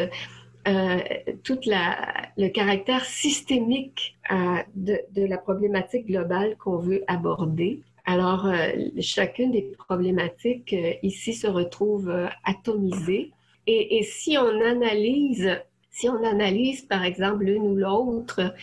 [0.68, 0.98] euh,
[1.44, 7.80] tout le caractère systémique euh, de, la problématique globale qu'on veut aborder.
[8.04, 12.12] Alors, euh, chacune des problématiques ici se retrouve
[12.44, 13.32] atomisée.
[13.66, 15.58] Et, si on analyse,
[15.90, 18.54] si on analyse par exemple l'une ou l'autre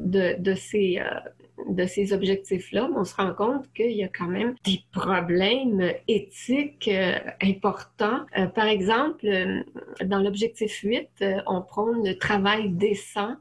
[0.00, 1.00] de, ces
[1.68, 6.88] de ces objectifs-là, on se rend compte qu'il y a quand même des problèmes éthiques
[6.88, 8.20] euh, importants.
[8.36, 9.62] Euh, par exemple, euh,
[10.04, 13.36] dans l'objectif 8, on prône le travail décent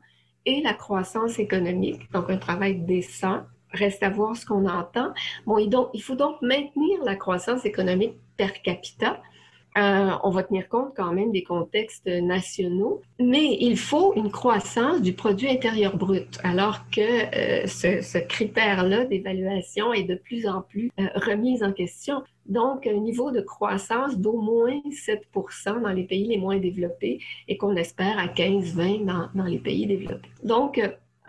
[0.46, 2.12] et la croissance économique.
[2.12, 3.42] Donc, un travail décent.
[3.72, 5.14] Reste à voir ce qu'on entend.
[5.46, 9.22] Bon, donc, il faut donc maintenir la croissance économique per capita
[9.78, 15.02] euh, on va tenir compte quand même des contextes nationaux, mais il faut une croissance
[15.02, 20.92] du produit intérieur brut, alors que euh, ce, critère-là d'évaluation est de plus en plus
[21.00, 22.24] euh, remis en question.
[22.46, 27.58] Donc, un niveau de croissance d'au moins 7% dans les pays les moins développés et
[27.58, 30.30] qu'on espère à 15-20 dans, dans les pays développés.
[30.44, 30.80] Donc,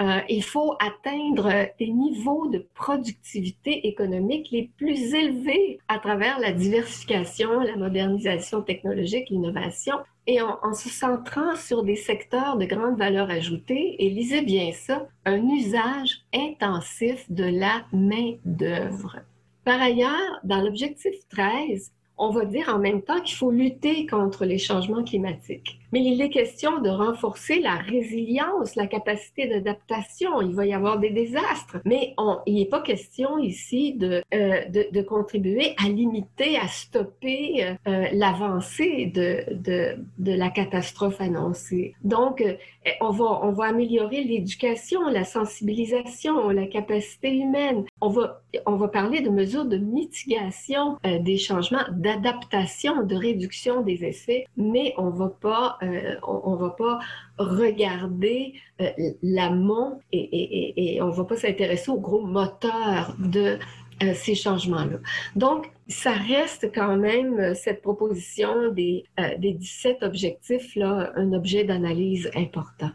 [0.01, 6.53] euh, il faut atteindre des niveaux de productivité économique les plus élevés à travers la
[6.53, 12.99] diversification, la modernisation technologique, l'innovation, et en, en, se centrant sur des secteurs de grande
[12.99, 19.21] valeur ajoutée, et lisez bien ça, un usage intensif de la main-d'œuvre.
[19.65, 24.45] Par ailleurs, dans l'objectif 13, on va dire en même temps qu'il faut lutter contre
[24.45, 25.79] les changements climatiques.
[25.93, 30.41] Mais il est question de renforcer la résilience, la capacité d'adaptation.
[30.41, 32.15] Il va y avoir des désastres, mais
[32.47, 37.75] il n'est pas question ici de, euh, de, de, contribuer à limiter, à stopper euh,
[37.87, 41.95] euh l'avancée de, de, de, la catastrophe annoncée.
[42.03, 42.55] Donc, euh,
[43.01, 47.85] on va, on va améliorer l'éducation, la sensibilisation, la capacité humaine.
[48.01, 53.83] On va, on va parler de mesures de mitigation euh, des changements, d'adaptation, de réduction
[53.83, 56.99] des effets, mais on va pas euh, on, va pas
[57.39, 58.91] regarder euh,
[59.23, 63.59] l'amont et, et, on va pas s'intéresser au gros moteur de
[64.03, 64.99] euh, ces changements-là.
[65.35, 69.05] Donc, ça reste quand même, cette proposition des,
[69.39, 72.91] des 17 objectifs-là, un objet d'analyse important.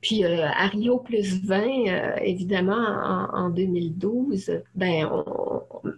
[0.00, 5.10] Puis euh, à Rio plus 20, euh, évidemment, en, 2012, ben,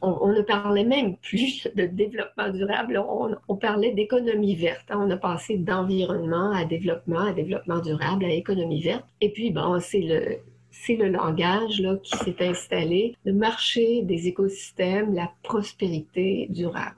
[0.01, 3.03] on, ne parlait même plus de développement durable,
[3.49, 4.87] on, parlait d'économie verte.
[4.91, 9.05] On a passé d'environnement à développement, à développement durable, à économie verte.
[9.21, 10.39] Et puis, bon, c'est le,
[10.71, 16.97] c'est le langage là, qui s'est installé, le marché des écosystèmes, la prospérité durable.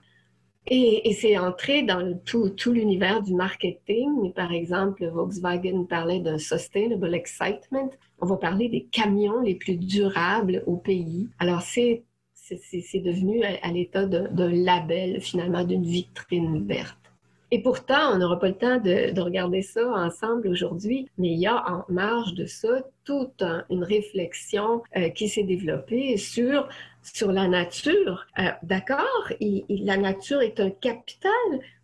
[0.67, 4.33] Et, c'est entré dans tout, l'univers du marketing.
[4.33, 7.91] Par exemple, Volkswagen parlait d'un sustainable excitement.
[8.21, 11.29] On va parler des camions les plus durables au pays.
[11.41, 12.05] Alors, c'est
[12.45, 17.02] devenu à, l'état d'un label, finalement, d'une vitrine verte.
[17.55, 21.39] Et pourtant, on n'aura pas le temps de, de regarder ça ensemble aujourd'hui, mais il
[21.39, 26.67] y a en marge de ça toute une réflexion euh, qui s'est développée sur
[27.03, 28.27] sur la nature.
[28.39, 29.29] Euh, d'accord,
[29.69, 31.33] la nature est un capital,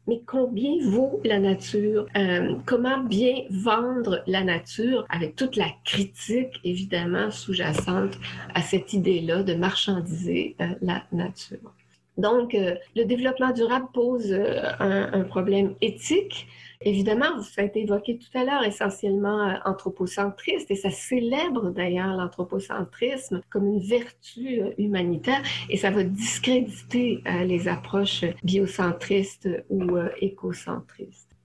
[0.06, 2.06] mais combien vaut la nature?
[2.16, 5.04] Euh, comment bien vendre la nature?
[5.10, 8.16] Avec toute la critique, évidemment, sous-jacente
[8.54, 11.74] à cette idée-là de marchandiser euh, la nature?
[12.18, 16.46] Donc, le développement durable pose un, un problème éthique
[16.80, 23.40] Évidemment, a été évoqué tout à l'heure, essentiellement euh, anthropocentriste, et ça célèbre d'ailleurs l'anthropocentrisme
[23.50, 31.36] comme une vertu euh, humanitaire, et ça va discréditer euh, les approches biocentristes ou écocentristes.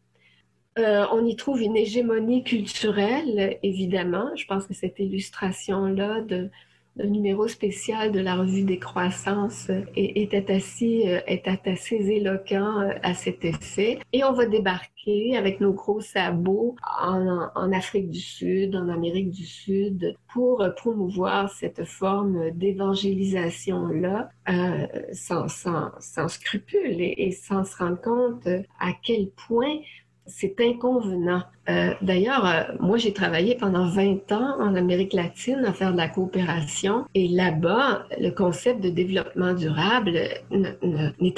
[0.78, 4.36] on y trouve une hégémonie culturelle, évidemment.
[4.36, 6.52] Je pense que cette illustration-là de
[6.96, 13.14] le numéro spécial de la revue des croissances était assez, était assez éloquent euh, à
[13.14, 14.00] cet effet.
[14.12, 19.46] Et on va débarquer avec nos gros sabots en, Afrique du Sud, en Amérique du
[19.46, 28.00] Sud, pour promouvoir cette forme d'évangélisation-là euh, sans, sans, scrupule et, et sans se rendre
[28.02, 28.48] compte
[28.80, 29.80] à quel point
[30.26, 31.44] c'est inconvenant.
[31.70, 35.98] Euh, D'ailleurs, euh, moi, j'ai travaillé pendant 20 ans en Amérique latine à faire de
[35.98, 40.20] la coopération et là-bas, le concept de développement durable
[40.52, 41.36] n'est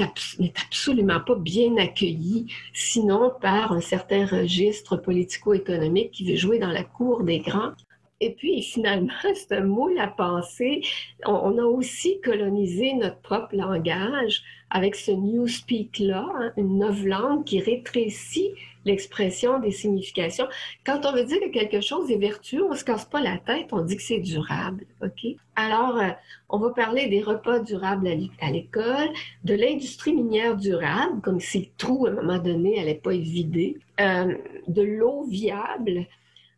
[0.67, 6.83] absolument pas bien accueilli, sinon par un certain registre politico-économique qui veut jouer dans la
[6.83, 7.73] cour des grands.
[8.21, 10.81] Et puis, finalement, c'est un moule à penser.
[11.25, 14.41] On, a aussi colonisé notre propre langage
[14.76, 18.51] avec ce Newspeak-là, hein, une nouvelle langue qui rétrécit
[18.84, 20.47] l'expression des significations.
[20.86, 23.67] Quand on veut dire que quelque chose est vertueux, on se casse pas la tête,
[23.71, 25.28] on dit que c'est durable, OK?
[25.55, 26.09] Alors, euh,
[26.49, 28.05] on va parler des repas durables
[28.41, 29.07] à l'école,
[29.45, 33.21] de l'industrie minière durable, comme si le trou, à un moment donné, n'allait pas être
[33.21, 34.36] vidé, euh,
[34.67, 36.05] de l'eau viable,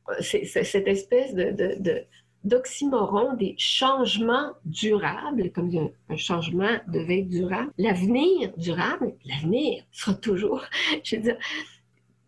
[0.10, 2.04] euh, cette espèce de,
[2.44, 5.70] d'oxymoron des changements durables, comme
[6.10, 7.72] un, changement devait être durable.
[7.78, 10.64] L'avenir durable, l'avenir sera toujours,
[11.04, 11.38] je veux dire,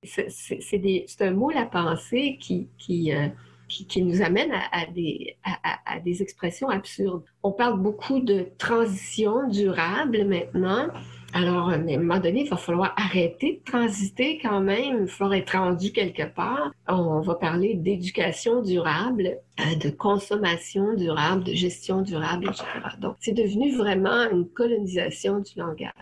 [0.04, 3.28] c'est un mot à penser qui, qui, euh,
[3.68, 7.24] qui, nous amène à, des, à, des expressions absurdes.
[7.44, 10.88] On parle beaucoup de transition durable maintenant.
[11.34, 14.98] Alors, à un moment donné, il va falloir arrêter de transiter quand même.
[14.98, 16.72] Il va falloir être rendu quelque part.
[16.88, 22.66] On va parler d'éducation durable, euh, de consommation durable, de gestion durable, etc.
[23.00, 25.94] Donc, c'est devenu vraiment une colonisation du langage.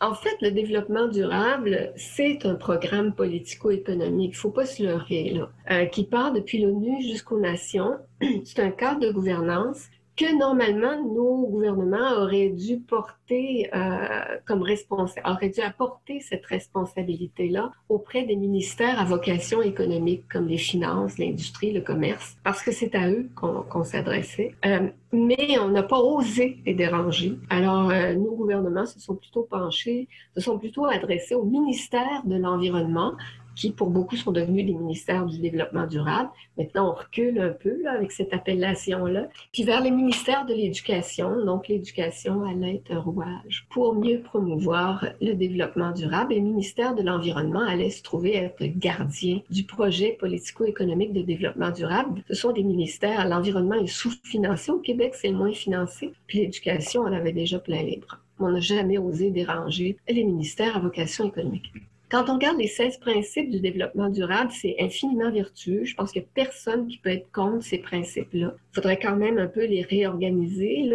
[0.00, 5.30] En fait, le développement durable, c'est un programme politico-économique, il ne faut pas se leurrer,
[5.30, 7.98] là, euh, qui part depuis l'ONU jusqu'aux nations.
[8.44, 9.86] C'est un cadre de gouvernance
[10.16, 17.72] que normalement nos gouvernements auraient dû porter euh, comme responsable, auraient dû apporter cette responsabilité-là
[17.88, 22.94] auprès des ministères à vocation économique comme les finances, l'industrie, le commerce, parce que c'est
[22.94, 24.54] à eux qu'on s'adressait.
[24.66, 27.38] Euh, mais on n'a pas osé les déranger.
[27.50, 32.36] Alors, euh, nos gouvernements se sont plutôt penchés, se sont plutôt adressés au ministère de
[32.36, 33.12] l'Environnement,
[33.54, 36.30] qui pour beaucoup sont devenus des ministères du développement durable.
[36.58, 39.28] Maintenant, on recule un peu avec cette appellation-là.
[39.52, 45.06] Puis vers les ministères de l'éducation, donc l'éducation allait être un rouage pour mieux promouvoir
[45.20, 46.32] le développement durable.
[46.32, 51.70] Et le ministère de l'Environnement allait se trouver être gardien du projet politico-économique de développement
[51.70, 52.22] durable.
[52.28, 56.12] Ce sont des ministères, l'environnement est sous-financé au Québec, c'est le moins financé.
[56.26, 58.18] Puis l'éducation, on avait déjà plein les bras.
[58.38, 61.72] On n'a jamais osé déranger les ministères à vocation économique.
[62.12, 65.86] Quand on regarde les 16 principes du développement durable, c'est infiniment vertueux.
[65.86, 68.52] Je pense qu'il n'y a personne qui peut être contre ces principes-là.
[68.54, 70.90] Il faudrait quand même un peu les réorganiser,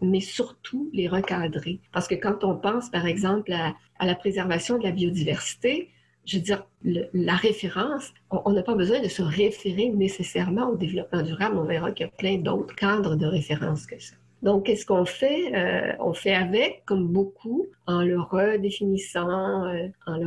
[0.00, 1.80] mais surtout les recadrer.
[1.90, 3.74] Parce que quand on pense, par exemple, à,
[4.06, 5.90] la préservation de la biodiversité,
[6.26, 11.22] je veux dire, la référence, on n'a pas besoin de se référer nécessairement au développement
[11.22, 11.58] durable.
[11.58, 14.14] On verra qu'il y a plein d'autres cadres de référence que ça.
[14.42, 15.56] Donc, qu'est-ce qu'on fait?
[15.56, 20.26] Euh, on fait avec, comme beaucoup, en le redéfinissant, euh, en le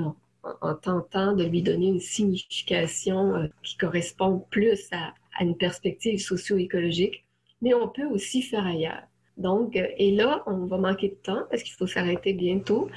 [0.62, 7.26] en tentant de lui donner une signification euh, qui correspond plus à, une perspective socio-écologique,
[7.62, 9.04] mais on peut aussi faire ailleurs.
[9.38, 12.90] Donc, euh, et là, on va manquer de temps parce qu'il faut s'arrêter bientôt.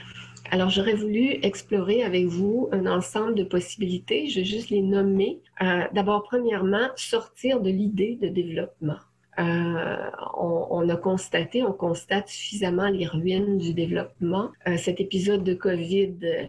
[0.50, 4.28] Alors, j'aurais voulu explorer avec vous un ensemble de possibilités.
[4.28, 5.40] Je vais juste les nommer.
[5.62, 8.98] Euh, d'abord, premièrement, sortir de l'idée de développement.
[9.36, 14.50] on, a constaté, on constate suffisamment les ruines du développement.
[14.76, 16.48] cet épisode de COVID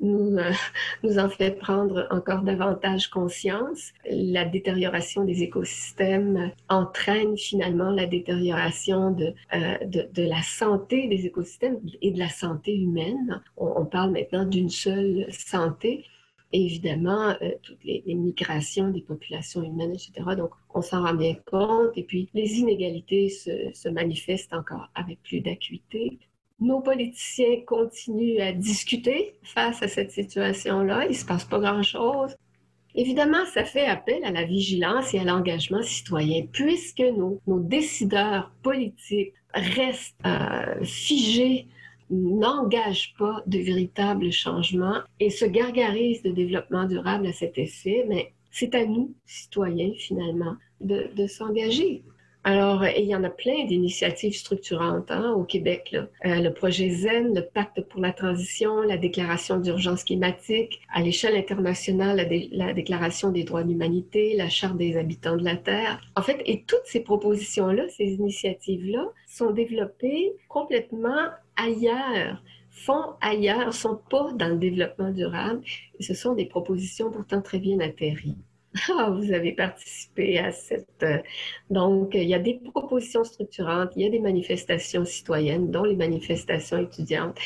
[0.00, 0.52] nous, euh,
[1.02, 3.92] nous en fait prendre encore davantage conscience.
[4.10, 11.26] La détérioration des écosystèmes entraîne finalement la détérioration de, euh, de, de, la santé des
[11.26, 13.42] écosystèmes et de la santé humaine.
[13.56, 16.04] On, parle maintenant d'une seule santé.
[16.52, 20.12] évidemment, euh, toutes les, les, migrations des populations humaines, etc.
[20.36, 21.90] Donc, on s'en rend bien compte.
[21.96, 26.18] Et puis, les inégalités se, se manifestent encore avec plus d'acuité
[26.60, 31.04] nos politiciens continuent à discuter face à cette situation-là.
[31.06, 32.36] Il ne se passe pas grand-chose.
[32.94, 39.32] Évidemment, ça fait appel à la vigilance et à l'engagement citoyen, puisque nos, décideurs politiques
[39.54, 41.68] restent euh, figés,
[42.10, 48.32] n'engagent pas de véritables changements et se gargarisent de développement durable à cet effet, mais
[48.50, 52.02] c'est à nous, citoyens, finalement, de s'engager.
[52.42, 55.94] Alors, il y en a plein d'initiatives structurantes hein, au Québec.
[55.94, 56.06] Euh,
[56.40, 62.16] le projet ZEN, le pacte pour la transition, la déclaration d'urgence climatique, à l'échelle internationale,
[62.16, 66.00] la, la, déclaration des droits de l'humanité, la charte des habitants de la Terre.
[66.16, 73.98] En fait, et toutes ces propositions-là, ces initiatives-là, sont développées complètement ailleurs font ailleurs, sont
[74.08, 75.62] pas dans le développement durable.
[75.98, 78.38] Et ce sont des propositions pourtant très bien atterries.
[78.88, 81.02] Ah, vous avez participé à cette...
[81.02, 81.18] Euh,
[81.70, 85.96] donc, il y a des propositions structurantes, il y a des manifestations citoyennes, dont les
[85.96, 87.36] manifestations étudiantes.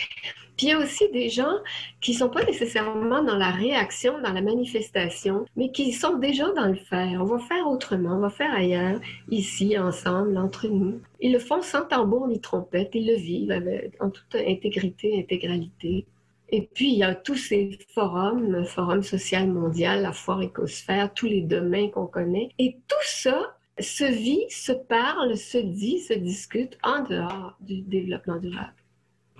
[0.56, 1.56] Puis il y a aussi des gens
[2.00, 6.52] qui ne sont pas nécessairement dans la réaction, dans la manifestation, mais qui sont déjà
[6.52, 7.20] dans le faire.
[7.20, 9.00] On va faire autrement, on va faire ailleurs,
[9.30, 11.00] ici, ensemble, entre nous.
[11.20, 16.06] Ils le font sans tambour ni trompette, ils le vivent en toute intégrité, intégralité.
[16.50, 21.26] Et puis, il y a tous ces forums, Forum social mondial, la foire écosphère, tous
[21.26, 22.50] les domaines qu'on connaît.
[22.58, 28.36] Et tout ça se vit, se parle, se dit, se discute en dehors du développement
[28.36, 28.74] durable.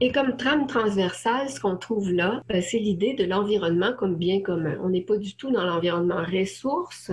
[0.01, 4.41] Et comme trame transversale, ce qu'on trouve là, ben, c'est l'idée de l'environnement comme bien
[4.41, 4.77] commun.
[4.83, 7.13] On n'est pas du tout dans l'environnement ressources,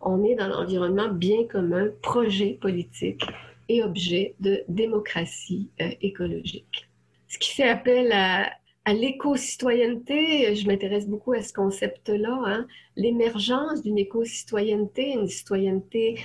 [0.00, 3.26] on est dans l'environnement bien commun, projet politique
[3.68, 6.88] et objet de démocratie euh, écologique.
[7.28, 8.50] Ce qui fait appel à
[8.84, 12.66] à l'éco-citoyenneté, je m'intéresse beaucoup à ce concept-là, hein.
[12.96, 16.18] l'émergence d'une éco-citoyenneté, une citoyenneté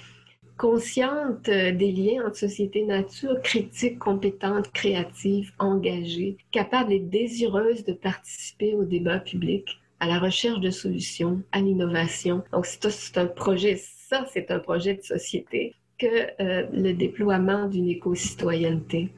[0.58, 7.86] consciente euh, des liens entre société et nature, critique, compétente, créative, engagée, capable et désireuse
[7.86, 12.44] de participer au débat public, à la recherche de solutions, à l'innovation.
[12.52, 13.80] Donc c'est un projet
[14.10, 19.10] ça, c'est un projet de société que le déploiement d'une éco-citoyenneté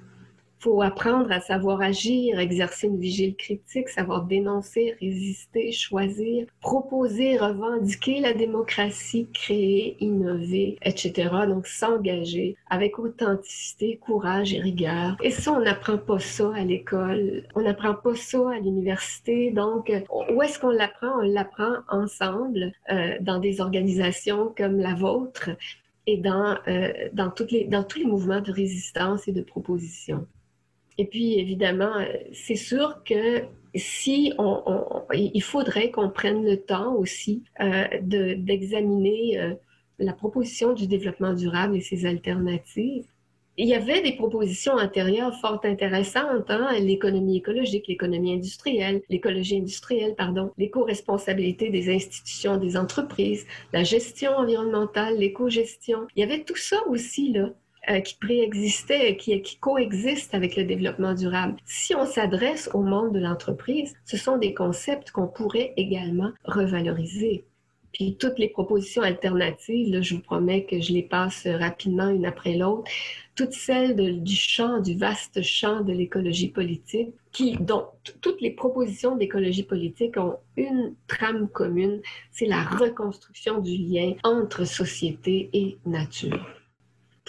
[0.59, 8.19] faut apprendre à savoir agir, exercer une vigile critique, savoir dénoncer, résister, choisir, proposer, revendiquer
[8.19, 11.29] la démocratie, créer, innover, etc.
[11.47, 15.15] Donc s'engager avec authenticité, courage et rigueur.
[15.23, 19.51] Et ça, on n'apprend pas ça à l'école, on n'apprend pas ça à l'université.
[19.51, 19.91] Donc,
[20.33, 21.19] où est-ce qu'on l'apprend?
[21.19, 25.49] On l'apprend ensemble euh, dans des organisations comme la vôtre
[26.05, 30.27] et dans, euh, dans, toutes les, dans tous les mouvements de résistance et de proposition.
[30.99, 33.43] Et puis, évidemment, euh, c'est sûr que
[33.73, 39.53] si on, il faudrait qu'on prenne le temps aussi euh, d'examiner euh,
[39.97, 43.05] la proposition du développement durable et ses alternatives.
[43.55, 50.15] Il y avait des propositions antérieures fort intéressantes, hein, l'économie écologique, l'économie industrielle, l'écologie industrielle,
[50.17, 56.07] pardon, l'éco-responsabilité des institutions, des entreprises, la gestion environnementale, l'éco-gestion.
[56.17, 57.53] Il y avait tout ça aussi, là.
[57.87, 59.57] Euh, qui préexistait, qui, qui
[60.33, 61.55] avec le développement durable.
[61.65, 67.45] Si on s'adresse au monde de l'entreprise, ce sont des concepts qu'on pourrait également revaloriser.
[67.93, 72.55] Puis toutes les propositions alternatives, je vous promets que je les passe rapidement une après
[72.55, 72.91] l'autre,
[73.33, 77.85] toutes celles du champ, du vaste champ de l'écologie politique, qui, dont
[78.21, 84.65] toutes les propositions d'écologie politique ont une trame commune, c'est la reconstruction du lien entre
[84.65, 86.58] société et nature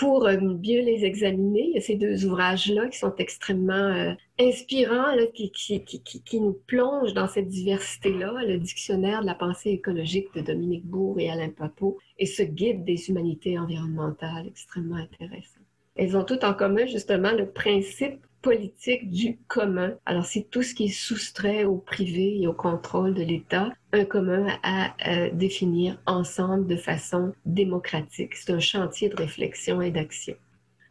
[0.01, 1.67] pour euh, mieux les examiner.
[1.69, 6.41] Il y a ces deux ouvrages-là qui sont extrêmement euh, inspirants, qui, qui, qui, qui,
[6.41, 11.29] nous plongent dans cette diversité-là, le dictionnaire de la pensée écologique de Dominique Bourg et
[11.29, 15.61] Alain Papot, et ce guide des humanités environnementales extrêmement intéressant.
[15.97, 19.95] Elles ont toutes en commun justement le principe politique du commun.
[20.07, 24.05] Alors, c'est tout ce qui est soustrait au privé et au contrôle de l'État, un
[24.05, 24.95] commun à,
[25.33, 28.35] définir ensemble de façon démocratique.
[28.35, 30.35] C'est un chantier de réflexion et d'action.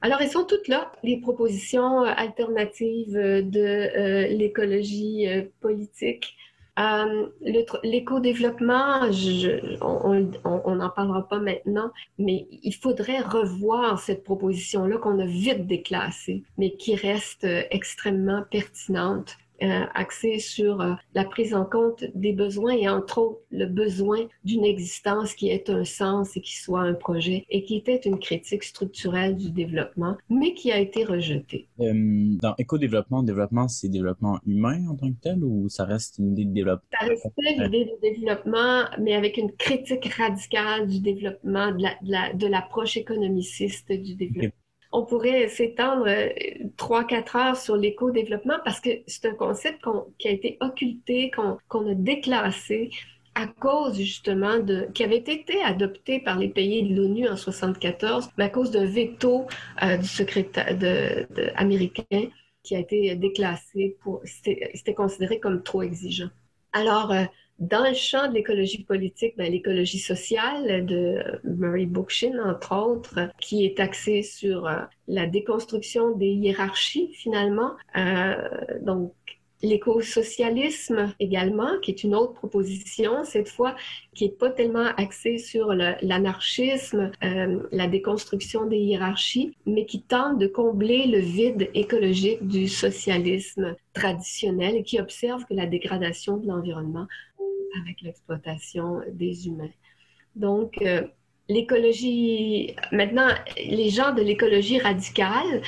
[0.01, 6.35] Alors, elles sont toutes là, les propositions alternatives de euh, l'écologie euh, politique
[6.79, 7.27] euh,
[7.83, 9.01] l'éco-développement,
[9.81, 16.43] on n'en parlera pas maintenant, mais il faudrait revoir cette proposition-là qu'on a vite déclassée,
[16.57, 22.33] mais qui reste euh, extrêmement pertinente euh, axé sur euh, la prise en compte des
[22.33, 26.81] besoins et entre autres le besoin d'une existence qui ait un sens et qui soit
[26.81, 31.67] un projet et qui était une critique structurelle du développement, mais qui a été rejetée.
[31.79, 31.93] Euh,
[32.41, 36.45] dans éco-développement, développement, c'est développement humain en tant que tel ou ça reste une idée
[36.45, 36.87] de développement?
[36.99, 43.01] Ça restait l'idée de développement, mais avec une critique radicale du développement, de l'approche la,
[43.01, 44.51] de économiciste du développement
[44.91, 46.29] on pourrait s'étendre euh,
[46.77, 49.85] trois, quatre heures sur l'éco-développement parce que c'est un concept
[50.17, 52.89] qui a été occulté, qu'on a déclassé
[53.35, 58.31] à cause justement de qui avait été adopté par les pays de l'ONU en 74,
[58.37, 59.45] mais à cause d'un veto
[59.83, 62.29] euh, du secrétaire de, américain
[62.63, 66.29] qui a été déclassé pour c'était considéré comme trop exigeant.
[66.73, 67.23] Alors euh,
[67.59, 73.65] dans le champ de l'écologie politique, ben, l'écologie sociale de Murray Bookchin, entre autres, qui
[73.65, 77.71] est axée sur euh, la déconstruction des hiérarchies, finalement.
[77.97, 78.35] Euh,
[78.81, 79.13] donc,
[79.61, 83.75] L'éco-socialisme également, qui est une autre proposition, cette fois,
[84.15, 90.37] qui est pas tellement axée sur l'anarchisme, euh, la déconstruction des hiérarchies, mais qui tente
[90.37, 96.47] de combler le vide écologique du socialisme traditionnel et qui observe que la dégradation de
[96.47, 97.07] l'environnement
[97.81, 99.71] avec l'exploitation des humains.
[100.35, 101.03] Donc, euh,
[101.49, 105.61] l'écologie, maintenant, les gens de l'écologie radicale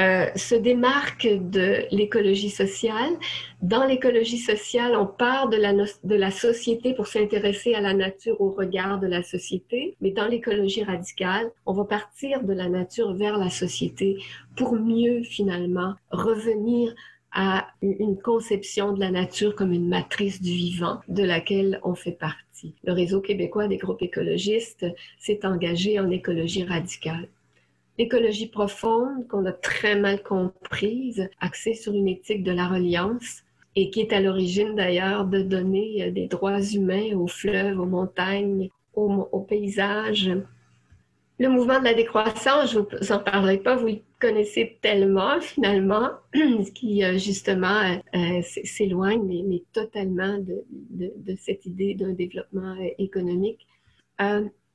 [0.00, 3.14] euh, se démarquent de l'écologie sociale.
[3.62, 8.40] Dans l'écologie sociale, on part de la, de la société pour s'intéresser à la nature
[8.40, 13.14] au regard de la société, mais dans l'écologie radicale, on va partir de la nature
[13.14, 14.18] vers la société
[14.56, 16.94] pour mieux finalement revenir
[17.32, 22.12] à une conception de la nature comme une matrice du vivant de laquelle on fait
[22.12, 22.74] partie.
[22.84, 24.86] Le réseau québécois des groupes écologistes
[25.18, 27.28] s'est engagé en écologie radicale.
[27.98, 33.42] L'écologie profonde, qu'on a très mal comprise, axée sur une éthique de la reliance,
[33.76, 38.68] et qui est à l'origine d'ailleurs de donner des droits humains aux fleuves, aux montagnes,
[38.94, 40.30] aux, paysages,
[41.38, 46.10] le mouvement de la décroissance, je vous en parlerai pas, vous le connaissez tellement finalement,
[46.74, 53.66] qui euh, justement euh, euh, s'éloigne, mais, totalement de, cette idée d'un développement économique.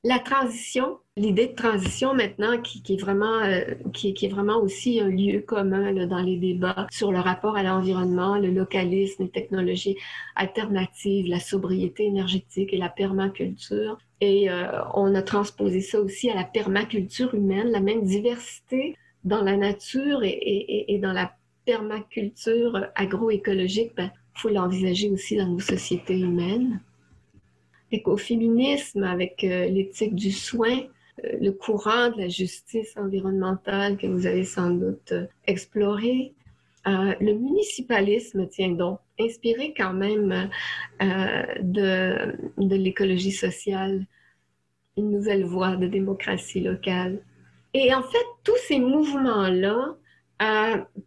[0.08, 5.08] La transition, l'idée de transition maintenant qui, est vraiment euh, qui, est vraiment aussi un
[5.08, 9.98] lieu commun dans les débats sur le rapport à l'environnement, le localisme, les technologies
[10.34, 13.98] alternatives, la sobriété énergétique et la permaculture.
[14.22, 19.42] Et euh, on a transposé ça aussi à la permaculture humaine, la même diversité dans
[19.42, 21.32] la nature et, dans la
[21.66, 26.80] permaculture agroécologique, il ben, faut l'envisager aussi dans nos sociétés humaines
[27.90, 30.78] l'écoféminisme, avec euh, l'éthique du soin,
[31.24, 36.34] euh, le courant de la justice environnementale que vous avez sans doute euh, exploré,
[36.86, 40.48] le municipalisme, tiens donc, inspiré quand même
[40.98, 44.06] de, l'écologie sociale,
[44.96, 47.20] une nouvelle voie de démocratie locale.
[47.74, 49.96] Et en fait, tous ces mouvements-là,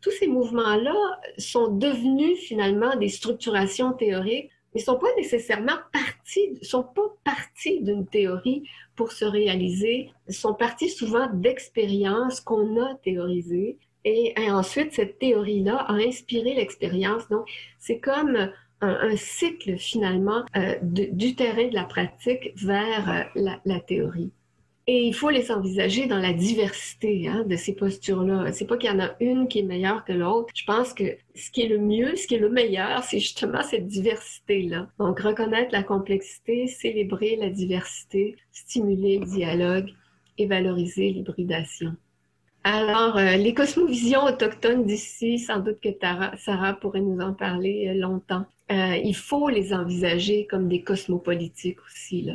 [0.02, 6.84] tous ces mouvements-là sont devenus finalement des structurations théoriques ne sont pas nécessairement partis, sont
[6.84, 8.64] pas partis d'une théorie
[8.96, 13.78] pour se réaliser, sont partis souvent d'expériences qu'on a théorisées.
[14.04, 17.28] Et, ensuite, cette théorie-là a inspiré l'expérience.
[17.30, 17.48] Donc,
[17.80, 18.52] c'est comme
[18.82, 24.32] un, cycle finalement euh, du terrain de la pratique vers euh, la théorie.
[24.94, 28.52] Et il faut les envisager dans la diversité hein, de ces postures-là.
[28.52, 30.50] C'est pas qu'il y en a une qui est meilleure que l'autre.
[30.54, 33.64] Je pense que ce qui est le mieux, ce qui est le meilleur, c'est justement
[33.64, 34.90] cette diversité-là.
[35.00, 39.92] Donc, reconnaître la complexité, célébrer la diversité, stimuler le dialogue
[40.38, 41.96] et valoriser l'hybridation.
[42.66, 45.96] Alors, euh, les cosmovisions autochtones d'ici, sans doute que
[46.38, 48.46] Sarah pourrait nous en parler euh, longtemps.
[48.74, 52.34] Euh, il faut les envisager comme des cosmopolitiques aussi, là.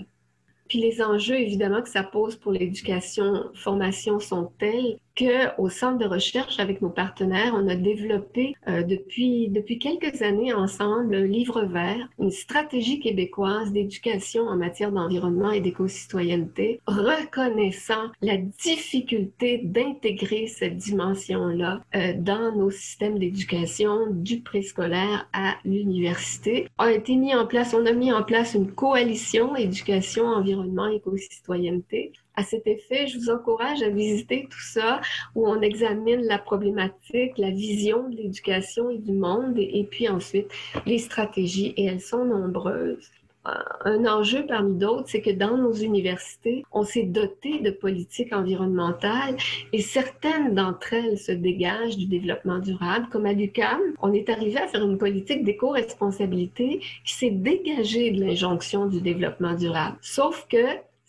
[0.69, 6.07] Puis les enjeux, évidemment, que ça pose pour l'éducation, formation sont tels qu'au centre de
[6.07, 12.09] recherche avec nos partenaires, on a développé euh, depuis, depuis quelques années ensemble livre vert,
[12.19, 21.83] une stratégie québécoise d'éducation en matière d'environnement et d'éco-citoyenneté, reconnaissant la difficulté d'intégrer cette dimension-là
[21.95, 26.69] euh, dans nos systèmes d'éducation du préscolaire à l'université.
[26.79, 32.13] A été mis en place, on a mis en place une coalition éducation, environnement, éco-citoyenneté
[32.37, 35.01] à cet effet, je vous encourage à visiter tout ça,
[35.35, 40.51] où on examine la problématique, la vision de l'éducation et du monde, et, puis ensuite
[40.85, 43.11] les stratégies, et elles sont nombreuses.
[43.47, 43.53] Euh,
[43.85, 49.37] un enjeu parmi d'autres, c'est que dans nos universités, on s'est doté de politiques environnementales
[49.73, 53.07] et certaines d'entre elles se dégagent du développement durable.
[53.11, 58.21] Comme à l'UQAM, on est arrivé à faire une politique d'éco-responsabilité qui s'est dégagée de
[58.25, 59.97] l'injonction du développement durable.
[60.01, 60.67] Sauf que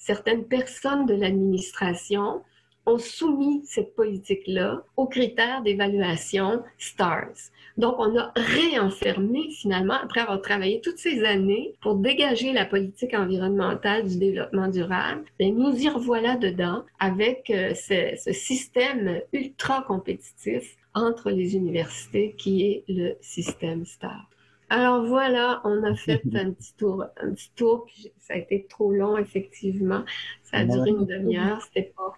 [0.08, 2.42] certaines personnes de l'administration
[2.86, 7.52] ont soumis cette politique-là aux critères d'évaluation STARS.
[7.76, 13.14] Donc, on a réenfermé finalement, après avoir travaillé toutes ces années pour dégager la politique
[13.14, 19.82] environnementale du développement durable, et nous y revoilà dedans avec euh, ce, ce système ultra
[19.82, 24.27] compétitif entre les universités qui est le système STARS.
[24.70, 28.66] Alors voilà, on a fait un petit tour, un petit tour, puis ça a été
[28.70, 30.04] trop long, effectivement.
[30.44, 32.14] Ça a duré une demi-heure, c'était pas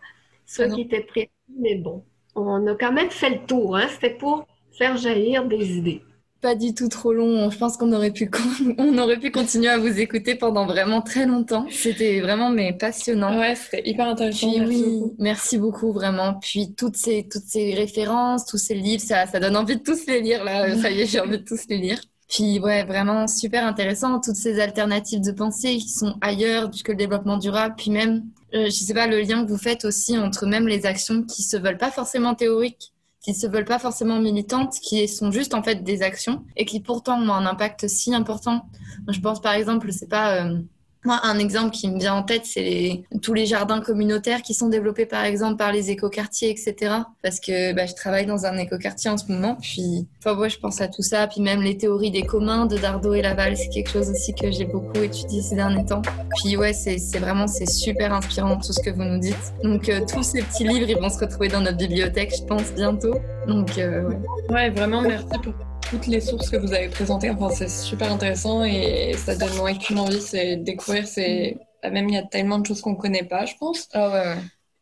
[0.45, 1.29] ce qui était prévu,
[1.59, 2.03] mais bon,
[2.35, 3.87] on a quand même fait le tour, hein.
[3.89, 4.47] C'était pour
[4.77, 6.01] faire jaillir des idées.
[6.41, 7.49] Pas du tout trop long.
[7.51, 8.31] Je pense qu'on aurait pu,
[8.77, 11.67] on aurait pu continuer à vous écouter pendant vraiment très longtemps.
[11.69, 13.37] C'était vraiment mais passionnant.
[13.37, 14.47] Ouais, c'était hyper intéressant.
[14.47, 15.15] merci oui, beaucoup.
[15.19, 16.35] merci beaucoup vraiment.
[16.35, 20.05] Puis toutes ces toutes ces références, tous ces livres, ça ça donne envie de tous
[20.07, 20.75] les lire là.
[20.81, 21.99] Ça y est, j'ai envie de tous les lire.
[22.30, 26.97] Puis ouais, vraiment super intéressant, toutes ces alternatives de pensée qui sont ailleurs que le
[26.97, 28.23] développement durable, puis même,
[28.53, 31.41] euh, je sais pas, le lien que vous faites aussi entre même les actions qui
[31.41, 35.63] se veulent pas forcément théoriques, qui se veulent pas forcément militantes, qui sont juste en
[35.63, 38.69] fait des actions et qui pourtant ont un impact si important.
[39.07, 40.45] Je pense par exemple, c'est pas...
[40.45, 40.59] Euh,
[41.05, 44.67] moi, un exemple qui me vient en tête, c'est tous les jardins communautaires qui sont
[44.67, 46.93] développés, par exemple, par les écoquartiers, etc.
[47.23, 50.59] Parce que bah, je travaille dans un écoquartier en ce moment, puis enfin, ouais, je
[50.59, 51.27] pense à tout ça.
[51.27, 54.51] Puis même les théories des communs de Dardot et Laval, c'est quelque chose aussi que
[54.51, 56.01] j'ai beaucoup étudié ces derniers temps.
[56.37, 59.53] Puis ouais, c'est vraiment, c'est super inspirant tout ce que vous nous dites.
[59.63, 62.73] Donc euh, tous ces petits livres, ils vont se retrouver dans notre bibliothèque, je pense,
[62.73, 63.15] bientôt.
[63.47, 64.17] Donc euh, ouais.
[64.49, 65.53] ouais, vraiment, merci pour
[65.89, 67.29] toutes les sources que vous avez présentées.
[67.29, 71.07] Enfin, c'est super intéressant et ça donne moins qu'une envie, c'est découvrir.
[71.07, 73.89] C'est même il y a tellement de choses qu'on connaît pas, je pense.
[73.93, 74.35] Ah ouais,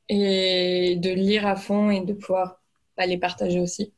[0.10, 2.62] Et de lire à fond et de pouvoir
[2.97, 3.93] bah, les partager aussi.